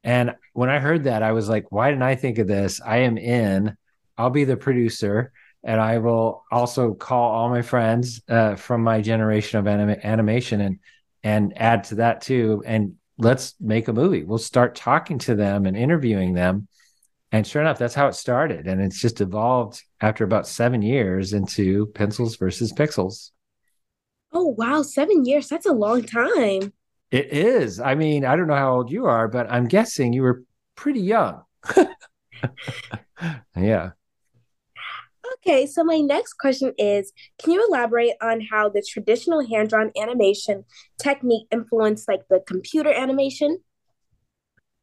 [0.05, 2.81] And when I heard that I was like why didn't I think of this?
[2.85, 3.77] I am in.
[4.17, 9.01] I'll be the producer and I will also call all my friends uh, from my
[9.01, 10.79] generation of anim- animation and
[11.23, 14.25] and add to that too and let's make a movie.
[14.25, 16.67] We'll start talking to them and interviewing them
[17.33, 18.67] and sure enough, that's how it started.
[18.67, 23.31] And it's just evolved after about seven years into pencils versus pixels.
[24.33, 24.83] Oh, wow.
[24.83, 25.49] Seven years.
[25.49, 26.75] That's a long time.
[27.11, 27.81] It is.
[27.81, 30.45] I mean, I don't know how old you are, but I'm guessing you were
[30.77, 31.43] pretty young.
[33.57, 33.91] yeah.
[35.35, 39.91] Okay, so my next question is Can you elaborate on how the traditional hand drawn
[40.01, 40.65] animation
[40.99, 43.59] technique influenced like the computer animation?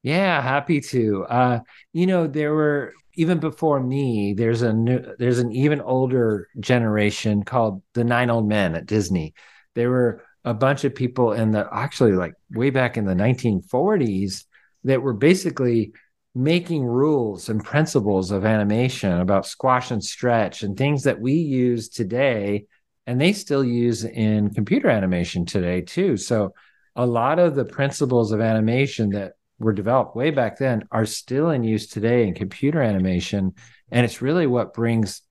[0.01, 1.25] Yeah, happy to.
[1.25, 1.59] Uh,
[1.93, 7.43] you know, there were even before me, there's a new there's an even older generation
[7.43, 9.33] called the Nine Old Men at Disney.
[9.75, 14.45] There were a bunch of people in the actually like way back in the 1940s
[14.85, 15.91] that were basically
[16.33, 21.89] making rules and principles of animation about squash and stretch and things that we use
[21.89, 22.65] today
[23.07, 26.15] and they still use in computer animation today too.
[26.15, 26.53] So
[26.95, 31.49] a lot of the principles of animation that were developed way back then are still
[31.49, 33.53] in use today in computer animation.
[33.91, 35.21] And it's really what brings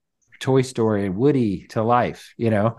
[0.40, 2.78] toy story and woody to life you know?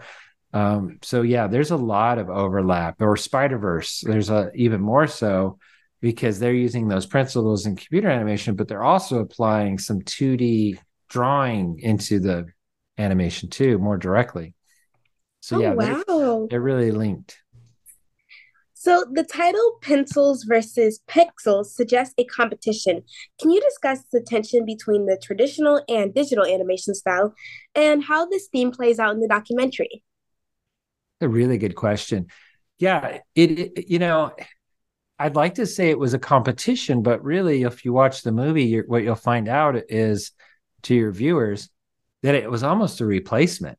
[0.52, 5.06] Um, so yeah there's a lot of overlap or spider verse there's a even more
[5.06, 5.60] so
[6.02, 11.80] because they're using those principles in computer animation but they're also applying some 2d drawing
[11.80, 12.48] into the
[12.98, 14.54] animation too more directly.
[15.42, 16.04] So oh, yeah wow.
[16.08, 17.38] they're, they're really linked
[18.80, 23.04] so the title Pencils versus Pixels suggests a competition.
[23.38, 27.36] Can you discuss the tension between the traditional and digital animation style
[27.76, 30.02] and how this theme plays out in the documentary?
[31.20, 32.28] A really good question.
[32.78, 34.32] Yeah, it, it you know,
[35.20, 38.80] I'd like to say it was a competition, but really, if you watch the movie,
[38.80, 40.32] what you'll find out is
[40.84, 41.70] to your viewers
[42.24, 43.78] that it was almost a replacement.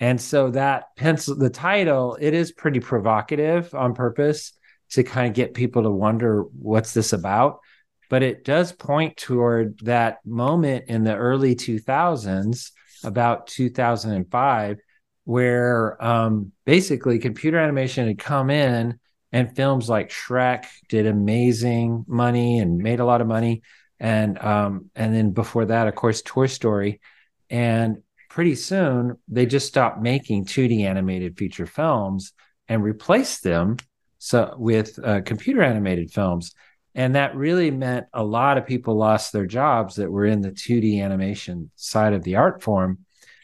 [0.00, 4.52] And so that pencil, the title, it is pretty provocative on purpose
[4.90, 7.60] to kind of get people to wonder what's this about.
[8.08, 12.72] but it does point toward that moment in the early 2000s,
[13.04, 14.78] about 2005,
[15.24, 18.98] where um, basically computer animation had come in
[19.32, 23.62] and films like Shrek did amazing money and made a lot of money.
[24.00, 27.00] And um, and then before that, of course, Toy Story.
[27.48, 32.32] And pretty soon they just stopped making 2D animated feature films
[32.68, 33.76] and replaced them
[34.18, 36.52] so with uh, computer animated films.
[36.94, 40.50] And that really meant a lot of people lost their jobs that were in the
[40.50, 43.00] 2D animation side of the art form.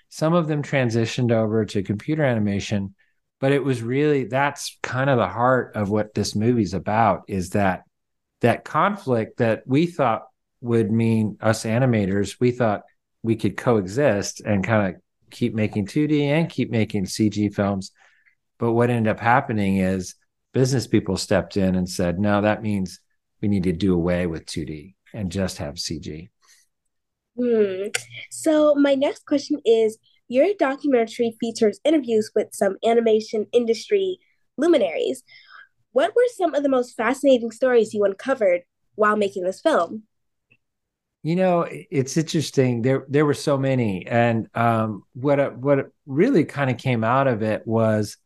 [0.08, 2.94] Some of them transitioned over to computer animation,
[3.40, 7.50] but it was really that's kind of the heart of what this movie's about is
[7.50, 7.82] that
[8.40, 10.26] that conflict that we thought
[10.60, 12.82] would mean us animators, we thought
[13.26, 17.90] we could coexist and kind of keep making 2D and keep making CG films.
[18.58, 20.14] But what ended up happening is
[20.52, 23.00] business people stepped in and said, no, that means
[23.42, 26.28] we need to do away with 2D and just have CG.
[27.36, 27.88] Hmm.
[28.30, 34.18] So, my next question is Your documentary features interviews with some animation industry
[34.56, 35.24] luminaries.
[35.90, 38.62] What were some of the most fascinating stories you uncovered
[38.94, 40.04] while making this film?
[41.26, 42.82] You know, it's interesting.
[42.82, 47.42] There, there were so many, and um, what what really kind of came out of
[47.42, 48.16] it was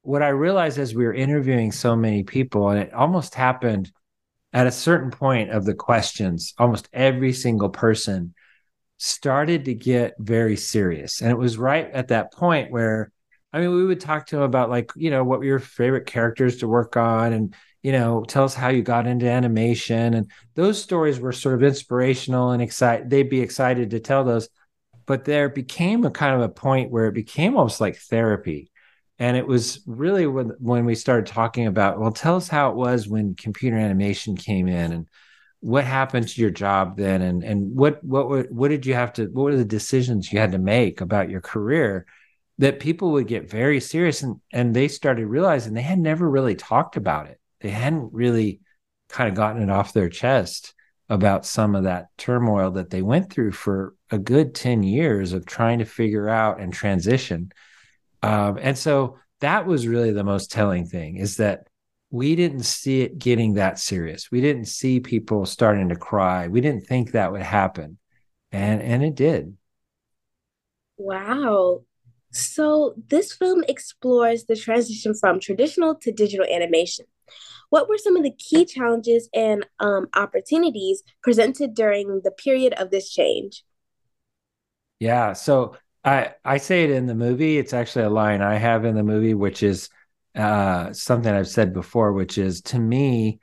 [0.00, 3.92] what I realized as we were interviewing so many people, and it almost happened
[4.54, 8.32] at a certain point of the questions, almost every single person
[8.96, 11.20] started to get very serious.
[11.20, 13.12] And it was right at that point where,
[13.52, 16.06] I mean, we would talk to them about, like, you know, what were your favorite
[16.06, 17.34] characters to work on?
[17.34, 20.14] And, you know, tell us how you got into animation.
[20.14, 23.10] And those stories were sort of inspirational and excited.
[23.10, 24.48] They'd be excited to tell those.
[25.06, 28.70] But there became a kind of a point where it became almost like therapy
[29.20, 32.76] and it was really when when we started talking about well tell us how it
[32.76, 35.06] was when computer animation came in and
[35.60, 39.26] what happened to your job then and and what what what did you have to
[39.26, 42.06] what were the decisions you had to make about your career
[42.58, 46.54] that people would get very serious and and they started realizing they had never really
[46.54, 48.60] talked about it they hadn't really
[49.08, 50.74] kind of gotten it off their chest
[51.08, 55.44] about some of that turmoil that they went through for a good 10 years of
[55.44, 57.50] trying to figure out and transition
[58.22, 61.66] um, and so that was really the most telling thing is that
[62.10, 64.30] we didn't see it getting that serious.
[64.30, 66.48] We didn't see people starting to cry.
[66.48, 67.98] We didn't think that would happen.
[68.52, 69.56] And and it did.
[70.98, 71.82] Wow.
[72.32, 77.06] So this film explores the transition from traditional to digital animation.
[77.70, 82.90] What were some of the key challenges and um, opportunities presented during the period of
[82.90, 83.64] this change?
[84.98, 87.58] Yeah, so I I say it in the movie.
[87.58, 89.88] It's actually a line I have in the movie, which is
[90.34, 93.40] uh, something I've said before, which is to me,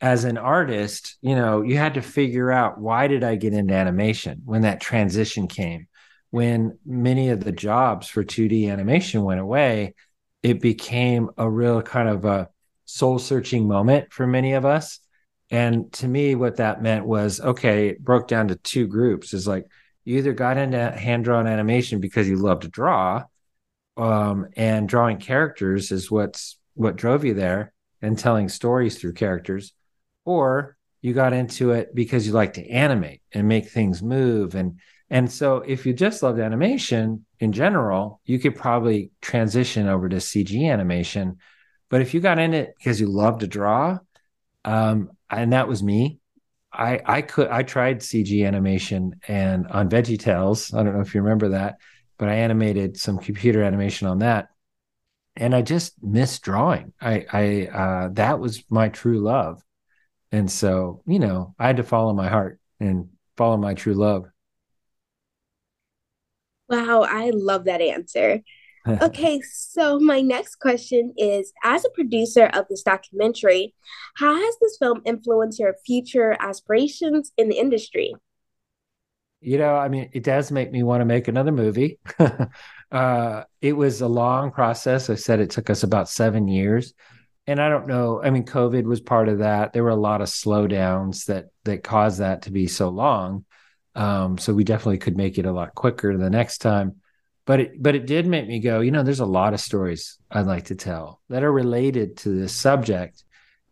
[0.00, 3.74] as an artist, you know, you had to figure out why did I get into
[3.74, 5.88] animation when that transition came,
[6.30, 9.94] when many of the jobs for 2D animation went away,
[10.42, 12.48] it became a real kind of a
[12.88, 14.98] soul searching moment for many of us.
[15.50, 19.46] And to me, what that meant was okay, it broke down to two groups is
[19.46, 19.66] like
[20.04, 23.24] you either got into hand drawn animation because you love to draw,
[23.98, 29.74] um, and drawing characters is what's what drove you there, and telling stories through characters,
[30.24, 34.78] or you got into it because you like to animate and make things move and
[35.10, 40.16] and so if you just loved animation in general you could probably transition over to
[40.16, 41.36] cg animation
[41.90, 43.98] but if you got in it because you love to draw
[44.64, 46.18] um, and that was me
[46.72, 50.72] I I could I tried CG animation and on Veggie Tales.
[50.74, 51.78] I don't know if you remember that,
[52.18, 54.48] but I animated some computer animation on that,
[55.36, 56.92] and I just missed drawing.
[57.00, 59.62] I I uh, that was my true love,
[60.30, 64.26] and so you know I had to follow my heart and follow my true love.
[66.68, 68.42] Wow, I love that answer.
[69.02, 73.74] okay, so my next question is As a producer of this documentary,
[74.16, 78.14] how has this film influenced your future aspirations in the industry?
[79.40, 81.98] You know, I mean, it does make me want to make another movie.
[82.90, 85.10] uh, it was a long process.
[85.10, 86.94] I said it took us about seven years.
[87.46, 88.20] And I don't know.
[88.22, 89.72] I mean, COVID was part of that.
[89.72, 93.46] There were a lot of slowdowns that that caused that to be so long.
[93.94, 96.96] Um, so we definitely could make it a lot quicker the next time
[97.48, 100.18] but it but it did make me go you know there's a lot of stories
[100.32, 103.24] i'd like to tell that are related to this subject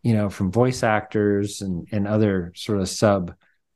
[0.02, 3.34] you know from voice actors and and other sort of sub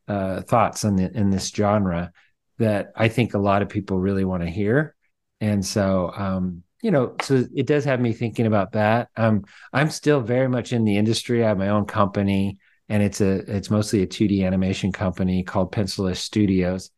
[0.08, 2.12] uh, thoughts in the, in this genre
[2.58, 4.94] that i think a lot of people really want to hear.
[5.40, 9.08] And so um you know so it does have me thinking about that.
[9.16, 11.44] Um i'm still very much in the industry.
[11.44, 15.72] I have my own company and it's a it's mostly a 2D animation company called
[15.72, 16.90] Pencilish Studios.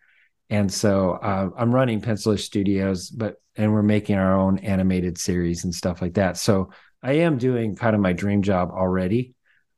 [0.53, 5.65] And so uh, I'm running Pencilish Studios, but and we're making our own animated series
[5.65, 6.37] and stuff like that.
[6.37, 6.73] So
[7.03, 9.35] I am doing kind of my dream job already,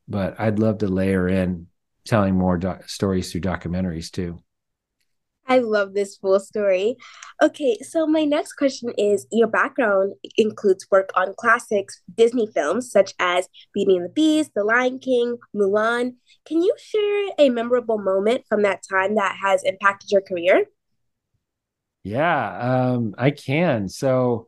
[0.09, 1.67] but I'd love to layer in
[2.03, 4.43] telling more stories through documentaries too.
[5.47, 6.97] I love this full story.
[7.41, 13.13] Okay, so my next question is Your background includes work on classics Disney films such
[13.19, 16.15] as Beauty and the Beast, The Lion King, Mulan.
[16.45, 20.65] Can you share a memorable moment from that time that has impacted your career?
[22.03, 22.59] Yeah,
[22.93, 23.89] um, I can.
[23.89, 24.47] So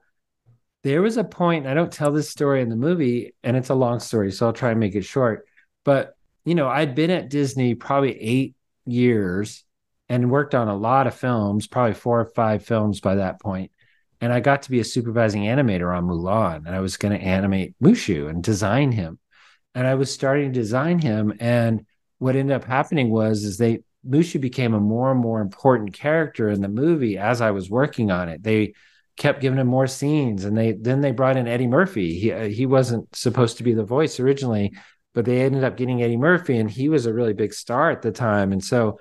[0.83, 3.75] there was a point, I don't tell this story in the movie, and it's a
[3.75, 5.47] long story, so I'll try and make it short.
[5.83, 9.63] But, you know, I'd been at Disney probably eight years
[10.09, 13.71] and worked on a lot of films, probably four or five films by that point.
[14.21, 17.23] And I got to be a supervising animator on Mulan, and I was going to
[17.23, 19.19] animate Mushu and design him.
[19.75, 21.85] And I was starting to design him, and
[22.17, 26.49] what ended up happening was is they Mushu became a more and more important character
[26.49, 28.41] in the movie as I was working on it.
[28.41, 28.73] They
[29.17, 32.17] kept giving him more scenes, and they then they brought in Eddie Murphy.
[32.17, 34.73] He uh, he wasn't supposed to be the voice originally,
[35.13, 38.01] but they ended up getting Eddie Murphy, and he was a really big star at
[38.01, 38.51] the time.
[38.51, 38.99] And so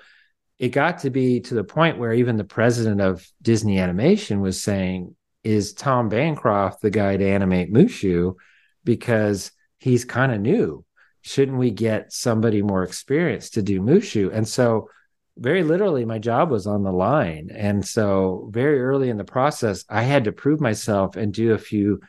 [0.59, 4.61] it got to be to the point where even the president of Disney Animation was
[4.61, 8.35] saying, "Is Tom Bancroft the guy to animate Mushu?"
[8.83, 10.83] Because he's kind of new.
[11.21, 14.31] Shouldn't we get somebody more experienced to do Mushu?
[14.33, 14.89] And so,
[15.37, 17.49] very literally, my job was on the line.
[17.53, 21.59] And so, very early in the process, I had to prove myself and do a
[21.59, 22.01] few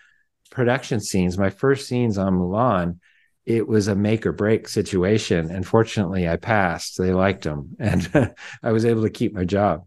[0.51, 1.37] production scenes.
[1.37, 3.01] My first scenes on Mulan
[3.49, 5.51] it was a make or break situation.
[5.51, 6.99] And fortunately, I passed.
[6.99, 9.87] They liked them, and I was able to keep my job.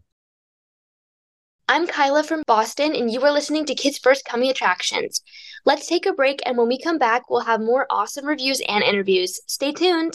[1.68, 5.22] I'm Kyla from Boston, and you are listening to Kids First Coming Attractions.
[5.64, 8.82] Let's take a break, and when we come back, we'll have more awesome reviews and
[8.82, 9.40] interviews.
[9.46, 10.14] Stay tuned.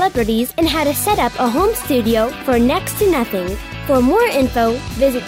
[0.57, 3.55] and how to set up a home studio for next to nothing.
[3.87, 5.27] For more info, visit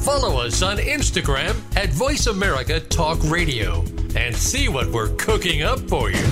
[0.00, 3.84] Follow us on Instagram at Voice America Talk Radio
[4.16, 6.24] and see what we're cooking up for you.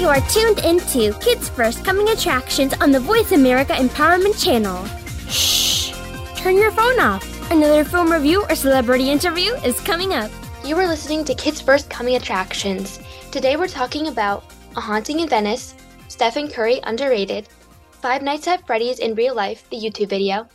[0.00, 4.86] You are tuned into Kids First Coming Attractions on the Voice America Empowerment Channel.
[5.28, 5.92] Shh!
[6.36, 7.50] Turn your phone off.
[7.50, 10.30] Another film review or celebrity interview is coming up.
[10.64, 13.00] You are listening to Kids First Coming Attractions.
[13.32, 14.44] Today we're talking about
[14.76, 15.74] A Haunting in Venice,
[16.16, 17.46] Stephen Curry Underrated,
[17.90, 20.48] Five Nights at Freddy's in Real Life, the YouTube video,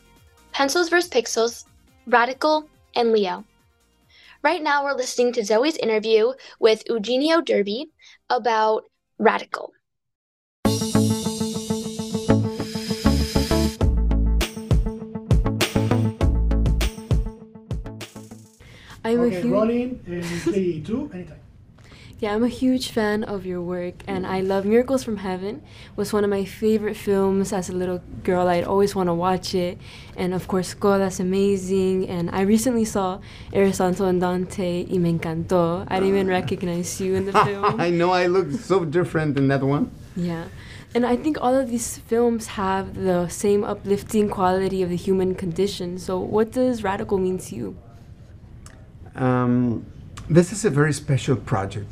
[0.51, 1.07] Pencils vs.
[1.11, 1.65] Pixels,
[2.07, 3.45] Radical, and Leo.
[4.41, 7.85] Right now we're listening to Zoe's interview with Eugenio Derbez
[8.27, 8.85] about
[9.19, 9.71] Radical.
[19.03, 21.40] I'm okay, a huge rolling in three, two, anytime.
[22.21, 25.63] Yeah, I'm a huge fan of your work, and I love Miracles from Heaven.
[25.95, 28.47] was one of my favorite films as a little girl.
[28.47, 29.79] I'd always want to watch it,
[30.15, 32.07] and of course, Coda's amazing.
[32.07, 35.83] And I recently saw El Santo Andante y me encantó.
[35.87, 37.81] I didn't even recognize you in the film.
[37.81, 39.89] I know I look so different in that one.
[40.15, 40.45] Yeah.
[40.93, 45.33] And I think all of these films have the same uplifting quality of the human
[45.33, 45.97] condition.
[45.97, 47.77] So, what does radical mean to you?
[49.15, 49.87] Um,
[50.31, 51.91] this is a very special project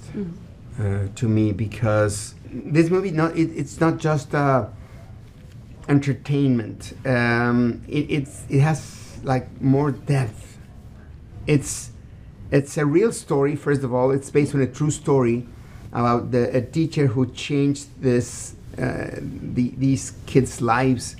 [0.79, 4.69] uh, to me because this movie not it, it's not just a,
[5.89, 6.93] entertainment.
[7.05, 10.57] Um, it, it's it has like more depth.
[11.47, 11.91] It's
[12.51, 13.55] it's a real story.
[13.55, 15.47] First of all, it's based on a true story
[15.91, 21.15] about the, a teacher who changed this uh, the, these kids' lives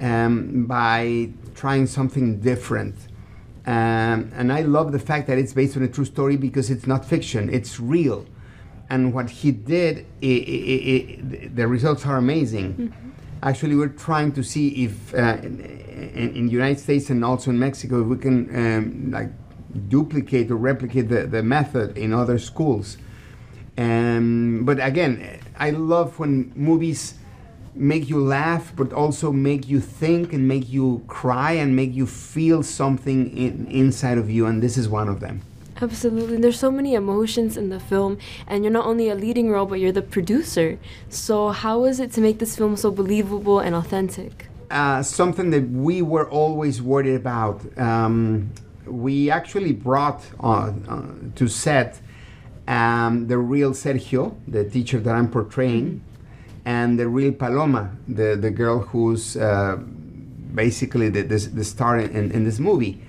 [0.00, 2.94] um, by trying something different.
[3.64, 6.86] Um, and I love the fact that it's based on a true story because it's
[6.86, 8.26] not fiction; it's real.
[8.90, 12.74] And what he did, i i i the results are amazing.
[12.74, 13.10] Mm-hmm.
[13.42, 17.58] Actually, we're trying to see if uh, in, in, the United States and also in
[17.58, 19.30] Mexico, if we can um, like
[19.88, 22.98] duplicate or replicate the, the method in other schools.
[23.78, 27.14] Um, but again, I love when movies
[27.74, 32.06] make you laugh, but also make you think and make you cry and make you
[32.06, 35.42] feel something in, inside of you, and this is one of them.
[35.80, 36.36] Absolutely.
[36.36, 39.80] There's so many emotions in the film, and you're not only a leading role, but
[39.80, 40.78] you're the producer.
[41.08, 44.46] So, how is it to make this film so believable and authentic?
[44.70, 47.60] Uh, something that we were always worried about.
[47.78, 48.52] Um,
[48.86, 51.02] we actually brought uh, uh,
[51.34, 52.00] to set
[52.68, 56.02] um, the real Sergio, the teacher that I'm portraying,
[56.64, 59.76] and the real Paloma, the, the girl who's uh,
[60.54, 63.02] basically the, the, the star in, in this movie.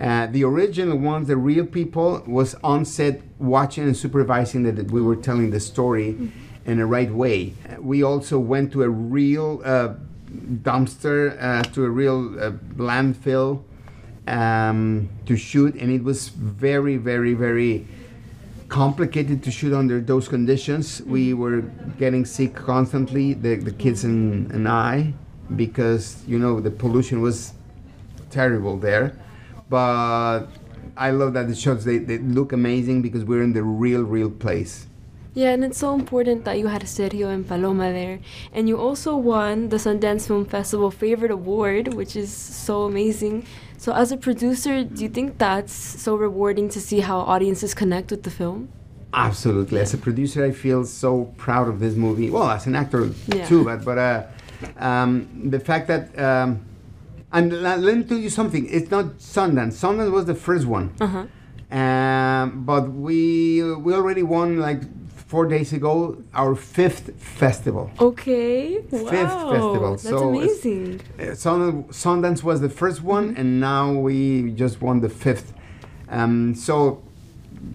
[0.00, 5.00] Uh, the original ones, the real people, was on set watching and supervising that we
[5.02, 6.28] were telling the story mm-hmm.
[6.70, 7.52] in the right way.
[7.78, 9.94] We also went to a real uh,
[10.30, 13.62] dumpster, uh, to a real uh, landfill
[14.26, 17.86] um, to shoot, and it was very, very, very
[18.70, 21.02] complicated to shoot under those conditions.
[21.02, 21.40] We mm-hmm.
[21.40, 21.60] were
[21.98, 25.12] getting sick constantly, the, the kids and, and I,
[25.56, 27.52] because, you know, the pollution was
[28.30, 29.18] terrible there.
[29.68, 30.46] But
[30.96, 34.30] I love that the shots, they, they look amazing because we're in the real, real
[34.30, 34.86] place.
[35.32, 38.18] Yeah, and it's so important that you had Sergio and Paloma there.
[38.52, 43.46] And you also won the Sundance Film Festival Favorite Award, which is so amazing.
[43.80, 48.10] So, as a producer, do you think that's so rewarding to see how audiences connect
[48.10, 48.68] with the film?
[49.14, 49.80] Absolutely.
[49.80, 52.28] As a producer, I feel so proud of this movie.
[52.28, 53.46] Well, as an actor yeah.
[53.46, 54.26] too, but but uh,
[54.76, 56.60] um, the fact that um,
[57.32, 58.68] and let me tell you something.
[58.68, 59.80] It's not Sundance.
[59.80, 60.92] Sundance was the first one.
[61.00, 61.24] Uh-huh.
[61.74, 64.82] Um, but we we already won like
[65.30, 67.88] four days ago our fifth festival.
[68.00, 68.82] Okay.
[68.82, 69.52] Fifth wow.
[69.54, 69.90] festival.
[69.90, 71.00] That's so amazing.
[71.16, 71.22] Uh,
[72.02, 73.40] Sundance was the first one, mm-hmm.
[73.40, 75.52] and now we just won the fifth.
[76.08, 77.00] Um, so.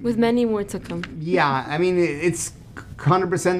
[0.02, 1.04] With many more to come.
[1.18, 2.52] Yeah, I mean it's
[2.98, 3.60] hundred um, percent.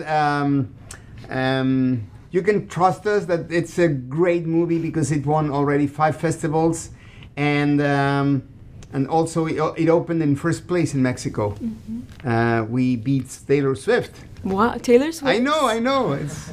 [1.30, 6.18] Um, you can trust us that it's a great movie because it won already five
[6.18, 6.90] festivals,
[7.38, 7.80] and.
[8.96, 11.52] And also it, opened in first place in Mexico.
[11.52, 12.28] Mm-hmm.
[12.28, 14.14] Uh, we beat Taylor Swift.
[14.46, 15.36] Wow, Taylor Swift!
[15.36, 16.14] I know, I know.
[16.14, 16.50] It's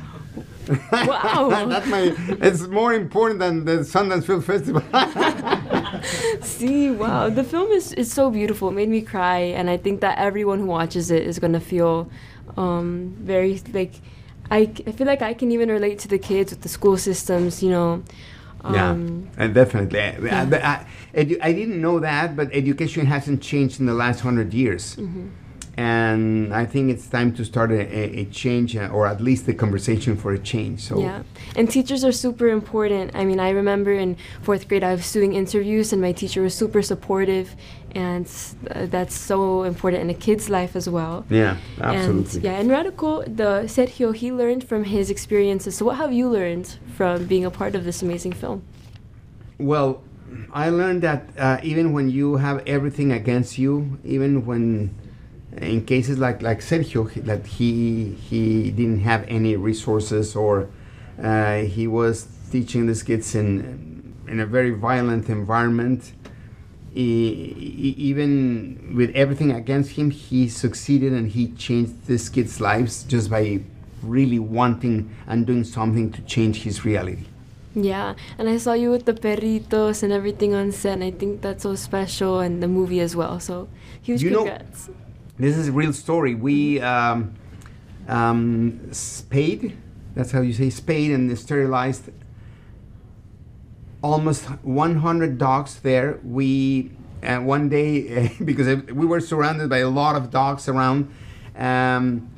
[0.93, 1.66] wow.
[1.68, 2.12] That's my.
[2.40, 4.82] It's more important than the Sundance Film Festival.
[6.43, 8.70] See, wow, the film is is so beautiful.
[8.70, 12.11] It made me cry, and I think that everyone who watches it is gonna feel
[12.57, 13.95] um, very like.
[14.51, 17.62] I, I feel like I can even relate to the kids with the school systems,
[17.62, 18.03] you know,
[18.70, 19.98] yeah, um, and definitely.
[19.98, 20.86] Yeah.
[21.14, 24.96] I, I, I, didn't know that, but education hasn't changed in the last hundred years.
[24.96, 25.28] Mm-hmm.
[25.74, 27.80] And I think it's time to start a,
[28.20, 30.80] a, change, uh, or at least the conversation for a change.
[30.82, 31.22] So yeah,
[31.56, 33.12] and teachers are super important.
[33.14, 36.54] I mean, I remember in fourth grade I was doing interviews, and my teacher was
[36.54, 37.56] super supportive,
[37.95, 38.30] and
[38.70, 41.24] uh, that's so important in a kid's life as well.
[41.28, 42.36] Yeah, absolutely.
[42.36, 45.76] And, yeah, and Radical, the Sergio, he learned from his experiences.
[45.76, 48.62] So what have you learned from being a part of this amazing film?
[49.59, 50.03] Well,
[50.53, 54.95] I learned that uh, even when you have everything against you, even when
[55.59, 60.70] in cases like like Sergio, that he he didn't have any resources or
[61.22, 66.12] uh, he was teaching these kids in in a very violent environment
[66.95, 73.61] even with everything against him, he succeeded and he changed this kid's lives just by
[74.03, 77.24] really wanting and doing something to change his reality.
[77.74, 81.40] Yeah, and I saw you with the perritos and everything on set, and I think
[81.40, 83.40] that's so special, and the movie as well.
[83.40, 83.68] So
[84.03, 84.88] huge you congrats.
[84.88, 84.95] Know,
[85.38, 86.34] this is a real story.
[86.34, 87.34] We um,
[88.09, 89.74] um, spayed,
[90.14, 92.11] that's how you say spayed, and sterilized
[94.03, 96.18] almost 100 dogs there.
[96.24, 96.90] We
[97.22, 101.12] uh, one day because we were surrounded by a lot of dogs around
[101.57, 102.28] um,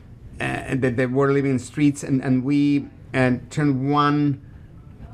[0.41, 4.43] uh, that, that were living in the streets, and and we uh, turned one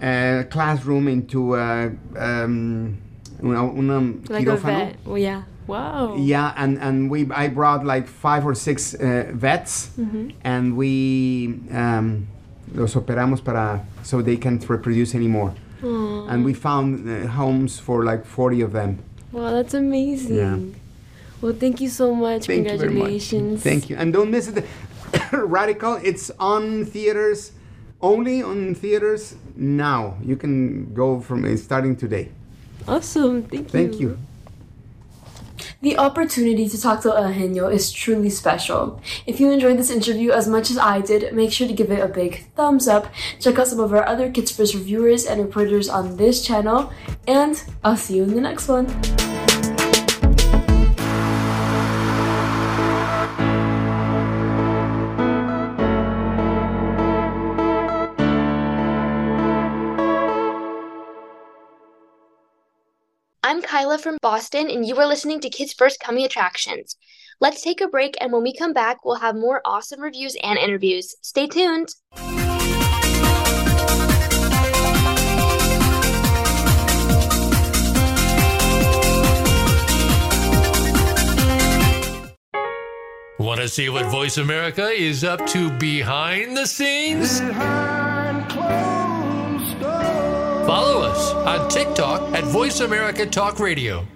[0.02, 3.00] uh, classroom into a um,
[3.42, 4.96] una, una like a vet.
[5.04, 5.42] Well, yeah.
[5.66, 6.16] Wow.
[6.16, 10.30] Yeah, and and we I brought like five or six uh, vets, mm-hmm.
[10.42, 11.60] and we.
[11.70, 12.28] Um,
[12.74, 15.52] los operamos para so they can't reproduce anymore.
[15.82, 16.28] Aw.
[16.28, 19.02] And we found uh, homes for like 40 of them.
[19.32, 20.36] Wow, that's amazing.
[20.36, 20.58] Yeah.
[21.40, 22.46] Well, thank you so much.
[22.46, 22.88] Thank you very much.
[22.88, 23.62] Congratulations.
[23.62, 23.96] Thank you.
[23.96, 24.64] And don't miss it.
[25.32, 27.52] Radical, it's on theaters,
[28.02, 30.16] only on theaters now.
[30.22, 32.30] You can go from uh, starting today.
[32.86, 33.42] Awesome.
[33.42, 33.68] Thank you.
[33.68, 34.18] Thank you.
[35.82, 39.00] The opportunity to talk to Eugenio is truly special.
[39.24, 42.04] If you enjoyed this interview as much as I did, make sure to give it
[42.04, 43.06] a big thumbs up.
[43.38, 46.92] Check out some of our other Kids First reviewers and reporters on this channel,
[47.26, 49.29] and I'll see you in the next one.
[63.50, 66.94] I'm Kyla from Boston, and you are listening to Kids First Coming Attractions.
[67.40, 70.56] Let's take a break, and when we come back, we'll have more awesome reviews and
[70.56, 71.16] interviews.
[71.22, 71.88] Stay tuned.
[83.40, 87.40] Want to see what Voice America is up to behind the scenes?
[87.40, 88.09] Follow
[91.46, 94.06] on TikTok at Voice America Talk Radio.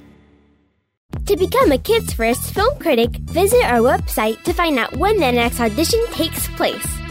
[1.26, 5.32] To become a Kids First film critic, visit our website to find out when the
[5.32, 7.03] next audition takes place.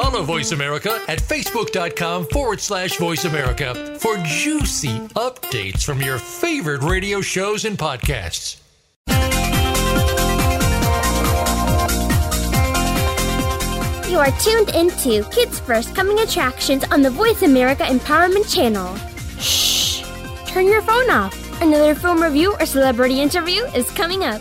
[0.00, 6.82] Follow Voice America at facebook.com forward slash voice America for juicy updates from your favorite
[6.82, 8.56] radio shows and podcasts.
[14.10, 18.96] You are tuned into Kids First Coming Attractions on the Voice America Empowerment Channel.
[19.38, 20.02] Shh!
[20.46, 21.60] Turn your phone off.
[21.60, 24.40] Another film review or celebrity interview is coming up.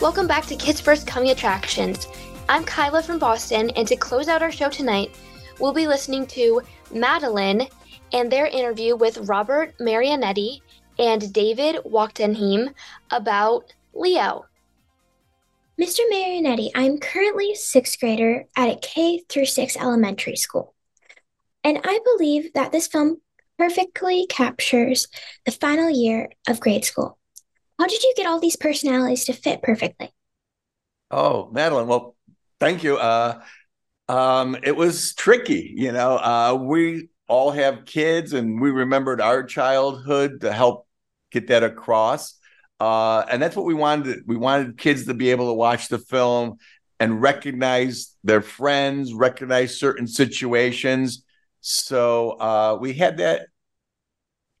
[0.00, 2.08] Welcome back to Kids First Coming Attractions.
[2.52, 5.14] I'm Kyla from Boston, and to close out our show tonight,
[5.58, 6.60] we'll be listening to
[6.92, 7.66] Madeleine
[8.12, 10.60] and their interview with Robert Marianetti
[10.98, 12.74] and David Wachtenheim
[13.10, 14.44] about Leo.
[15.80, 16.00] Mr.
[16.12, 20.74] Marianetti, I'm currently a sixth grader at a K through six elementary school.
[21.64, 23.22] And I believe that this film
[23.56, 25.08] perfectly captures
[25.46, 27.16] the final year of grade school.
[27.78, 30.12] How did you get all these personalities to fit perfectly?
[31.10, 32.14] Oh, Madeline, well,
[32.62, 32.96] thank you.
[32.96, 33.42] Uh,
[34.08, 36.16] um, it was tricky, you know.
[36.16, 40.86] Uh, we all have kids, and we remembered our childhood to help
[41.32, 42.38] get that across.
[42.78, 44.20] Uh, and that's what we wanted.
[44.28, 46.58] We wanted kids to be able to watch the film
[47.00, 51.24] and recognize their friends, recognize certain situations.
[51.62, 53.48] So uh, we had that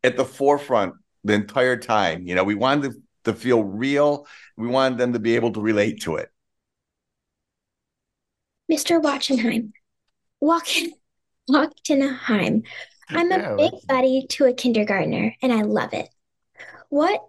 [0.02, 2.26] at the forefront the entire time.
[2.26, 2.98] You know, we wanted to,
[3.30, 4.26] to feel real.
[4.56, 6.31] We wanted them to be able to relate to it.
[8.72, 9.02] Mr.
[9.02, 9.72] Wachenheim.
[10.42, 10.92] Walken
[11.50, 12.64] Wachtenheim.
[13.10, 16.08] I'm a big buddy to a kindergartner and I love it.
[16.88, 17.22] What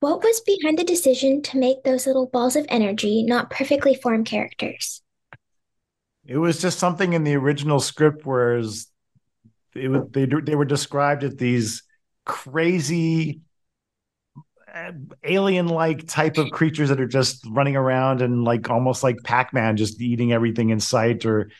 [0.00, 4.26] what was behind the decision to make those little balls of energy not perfectly formed
[4.26, 5.02] characters?
[6.26, 8.88] It was just something in the original script, whereas
[9.74, 11.84] it was, they they were described as these
[12.26, 13.40] crazy
[15.24, 19.76] alien like type of creatures that are just running around and like almost like Pac-Man
[19.76, 21.50] just eating everything in sight or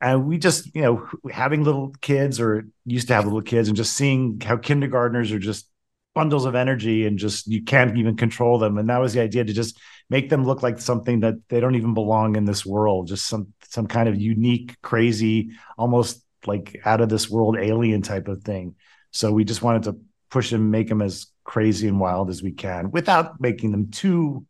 [0.00, 3.76] and we just you know having little kids or used to have little kids and
[3.76, 5.68] just seeing how kindergartners are just
[6.14, 8.78] bundles of energy and just you can't even control them.
[8.78, 11.74] And that was the idea to just make them look like something that they don't
[11.74, 17.00] even belong in this world just some some kind of unique crazy almost like out
[17.00, 18.76] of this world alien type of thing.
[19.10, 20.00] So we just wanted to
[20.30, 24.46] push them make them as crazy and wild as we can without making them too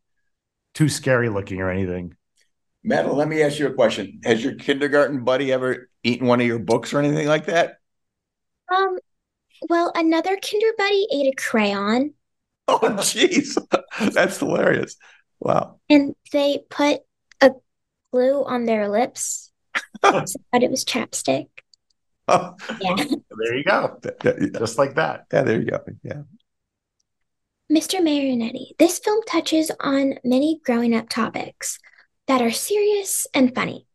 [0.73, 2.15] too scary looking or anything
[2.83, 4.21] Madeleine, let me ask you a question.
[4.23, 7.77] Has your kindergarten buddy ever eaten one of your books or anything like that?
[8.71, 8.99] Um,
[9.69, 12.13] Well, another Kinder Buddy ate a crayon.
[12.67, 13.55] Oh, jeez.
[14.13, 14.95] That's hilarious.
[15.39, 15.79] Wow.
[15.87, 17.01] And they put
[17.39, 17.51] a
[18.11, 19.51] glue on their lips.
[20.03, 20.11] so
[20.51, 21.47] thought it was chapstick.
[22.27, 22.55] Oh.
[22.81, 22.95] Yeah.
[22.95, 23.99] There you go.
[24.57, 25.25] Just like that.
[25.31, 25.79] Yeah, there you go.
[26.03, 26.21] Yeah.
[27.71, 27.99] Mr.
[27.99, 31.79] Marinetti, this film touches on many growing up topics
[32.27, 33.87] that are serious and funny.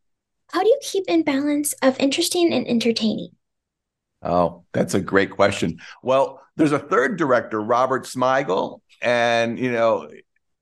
[0.52, 3.30] How do you keep in balance of interesting and entertaining?
[4.22, 5.78] Oh, that's a great question.
[6.02, 10.10] Well, there's a third director, Robert Smigel, and you know,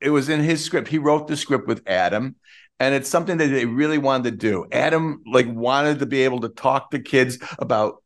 [0.01, 0.89] it was in his script.
[0.89, 2.37] He wrote the script with Adam,
[2.81, 4.67] and it's something that they really wanted to do.
[4.73, 8.03] Adam like wanted to be able to talk to kids about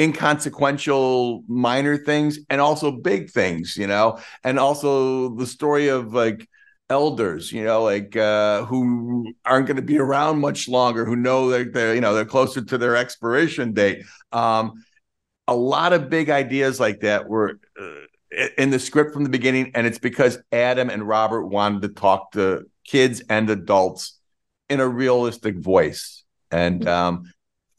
[0.00, 6.48] inconsequential minor things and also big things, you know, and also the story of like
[6.90, 11.50] elders, you know, like uh, who aren't going to be around much longer, who know
[11.50, 14.04] that they're, you know, they're closer to their expiration date.
[14.32, 14.84] Um,
[15.48, 19.72] a lot of big ideas like that were uh, in the script from the beginning,
[19.74, 24.18] and it's because Adam and Robert wanted to talk to kids and adults
[24.68, 27.32] in a realistic voice, and um,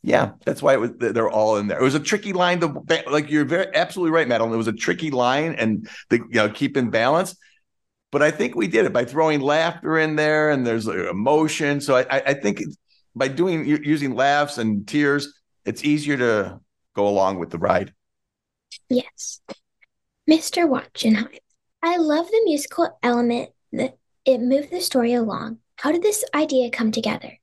[0.03, 0.91] yeah, that's why it was.
[0.97, 1.79] They're all in there.
[1.79, 3.29] It was a tricky line to like.
[3.29, 4.53] You're very absolutely right, Madeleine.
[4.53, 7.35] It was a tricky line, and the you know keep in balance
[8.11, 11.81] but I think we did it by throwing laughter in there and there's emotion.
[11.81, 12.61] So I, I think
[13.15, 16.59] by doing using laughs and tears, it's easier to
[16.95, 17.93] go along with the ride.
[18.89, 19.41] Yes.
[20.29, 20.67] Mr.
[20.67, 21.37] Watchenheim,
[21.83, 23.97] I love the musical element that
[24.27, 25.57] it moved the story along.
[25.77, 27.39] How did this idea come together?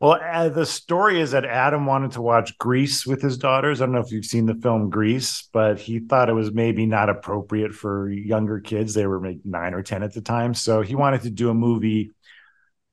[0.00, 3.82] Well, uh, the story is that Adam wanted to watch Grease with his daughters.
[3.82, 6.86] I don't know if you've seen the film Grease, but he thought it was maybe
[6.86, 8.94] not appropriate for younger kids.
[8.94, 10.54] They were maybe nine or 10 at the time.
[10.54, 12.12] So he wanted to do a movie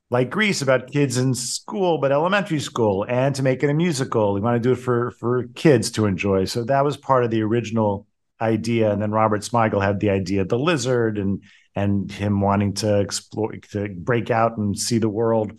[0.09, 4.35] like Grease about kids in school, but elementary school, and to make it a musical.
[4.35, 6.45] He wanted to do it for, for kids to enjoy.
[6.45, 8.07] So that was part of the original
[8.41, 8.91] idea.
[8.91, 11.43] And then Robert Smigel had the idea of the lizard and
[11.75, 15.51] and him wanting to explore to break out and see the world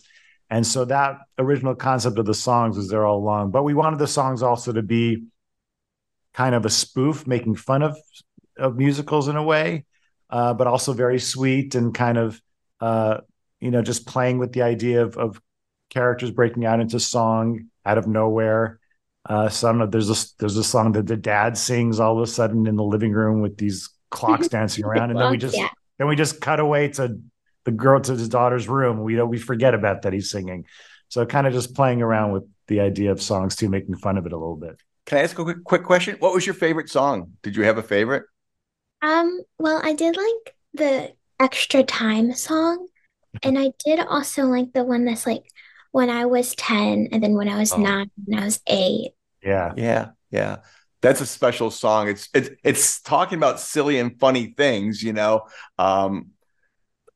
[0.48, 3.50] and so that original concept of the songs was there all along.
[3.50, 5.24] But we wanted the songs also to be
[6.34, 7.96] kind of a spoof, making fun of
[8.56, 9.84] of musicals in a way,
[10.30, 12.40] uh, but also very sweet and kind of
[12.80, 13.18] uh,
[13.60, 15.40] you know just playing with the idea of, of
[15.90, 18.78] characters breaking out into song out of nowhere.
[19.28, 19.86] Uh, so I don't know.
[19.86, 22.84] There's a there's a song that the dad sings all of a sudden in the
[22.84, 25.70] living room with these clocks dancing around, and then we just yeah.
[25.98, 27.20] Then we just cut away to
[27.64, 29.02] the girl to his daughter's room.
[29.02, 30.66] We we forget about that he's singing.
[31.08, 34.26] So kind of just playing around with the idea of songs too, making fun of
[34.26, 34.80] it a little bit.
[35.06, 36.16] Can I ask a quick, quick question?
[36.18, 37.32] What was your favorite song?
[37.42, 38.24] Did you have a favorite?
[39.02, 42.88] Um, well, I did like the extra time song.
[43.42, 45.44] And I did also like the one that's like
[45.92, 47.76] when I was 10 and then when I was oh.
[47.76, 49.12] nine and I was eight.
[49.42, 49.74] Yeah.
[49.76, 50.08] Yeah.
[50.30, 50.56] Yeah.
[51.06, 52.08] That's a special song.
[52.08, 55.46] It's it's it's talking about silly and funny things, you know.
[55.78, 56.32] Um,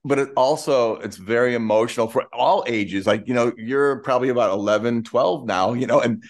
[0.05, 4.51] but it also it's very emotional for all ages like you know you're probably about
[4.53, 6.25] 11 12 now you know and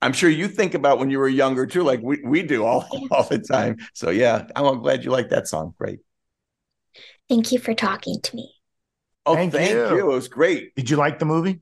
[0.00, 2.86] i'm sure you think about when you were younger too like we, we do all,
[3.10, 5.98] all the time so yeah i'm glad you like that song great
[7.28, 8.54] thank you for talking to me
[9.26, 9.88] oh thank, thank you.
[9.88, 9.98] you.
[9.98, 11.60] it was great did you like the movie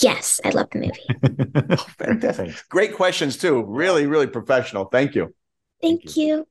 [0.00, 1.68] yes i love the movie.
[1.70, 3.64] Oh, fantastic great questions too.
[3.64, 4.86] Really really professional.
[4.86, 5.34] Thank you.
[5.80, 6.26] Thank, thank you.
[6.26, 6.46] you.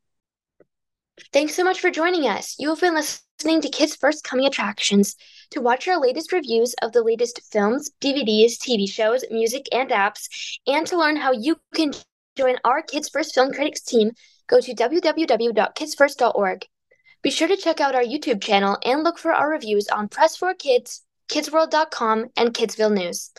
[1.32, 2.56] Thanks so much for joining us.
[2.58, 5.16] You have been listening listening to Kids First Coming Attractions.
[5.50, 10.28] To watch our latest reviews of the latest films, DVDs, TV shows, music, and apps,
[10.68, 11.92] and to learn how you can
[12.38, 14.12] join our Kids First Film Critics team,
[14.46, 16.66] go to www.kidsfirst.org.
[17.24, 21.02] Be sure to check out our YouTube channel and look for our reviews on Press4Kids,
[21.32, 23.32] Kidsworld.com, and Kidsville News.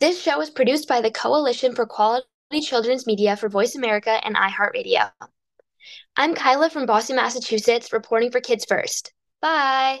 [0.00, 2.24] This show is produced by the Coalition for Quality
[2.62, 5.10] Children's Media for Voice America and iHeartRadio.
[6.16, 9.12] I'm Kyla from Boston, Massachusetts, reporting for Kids First.
[9.42, 10.00] Bye.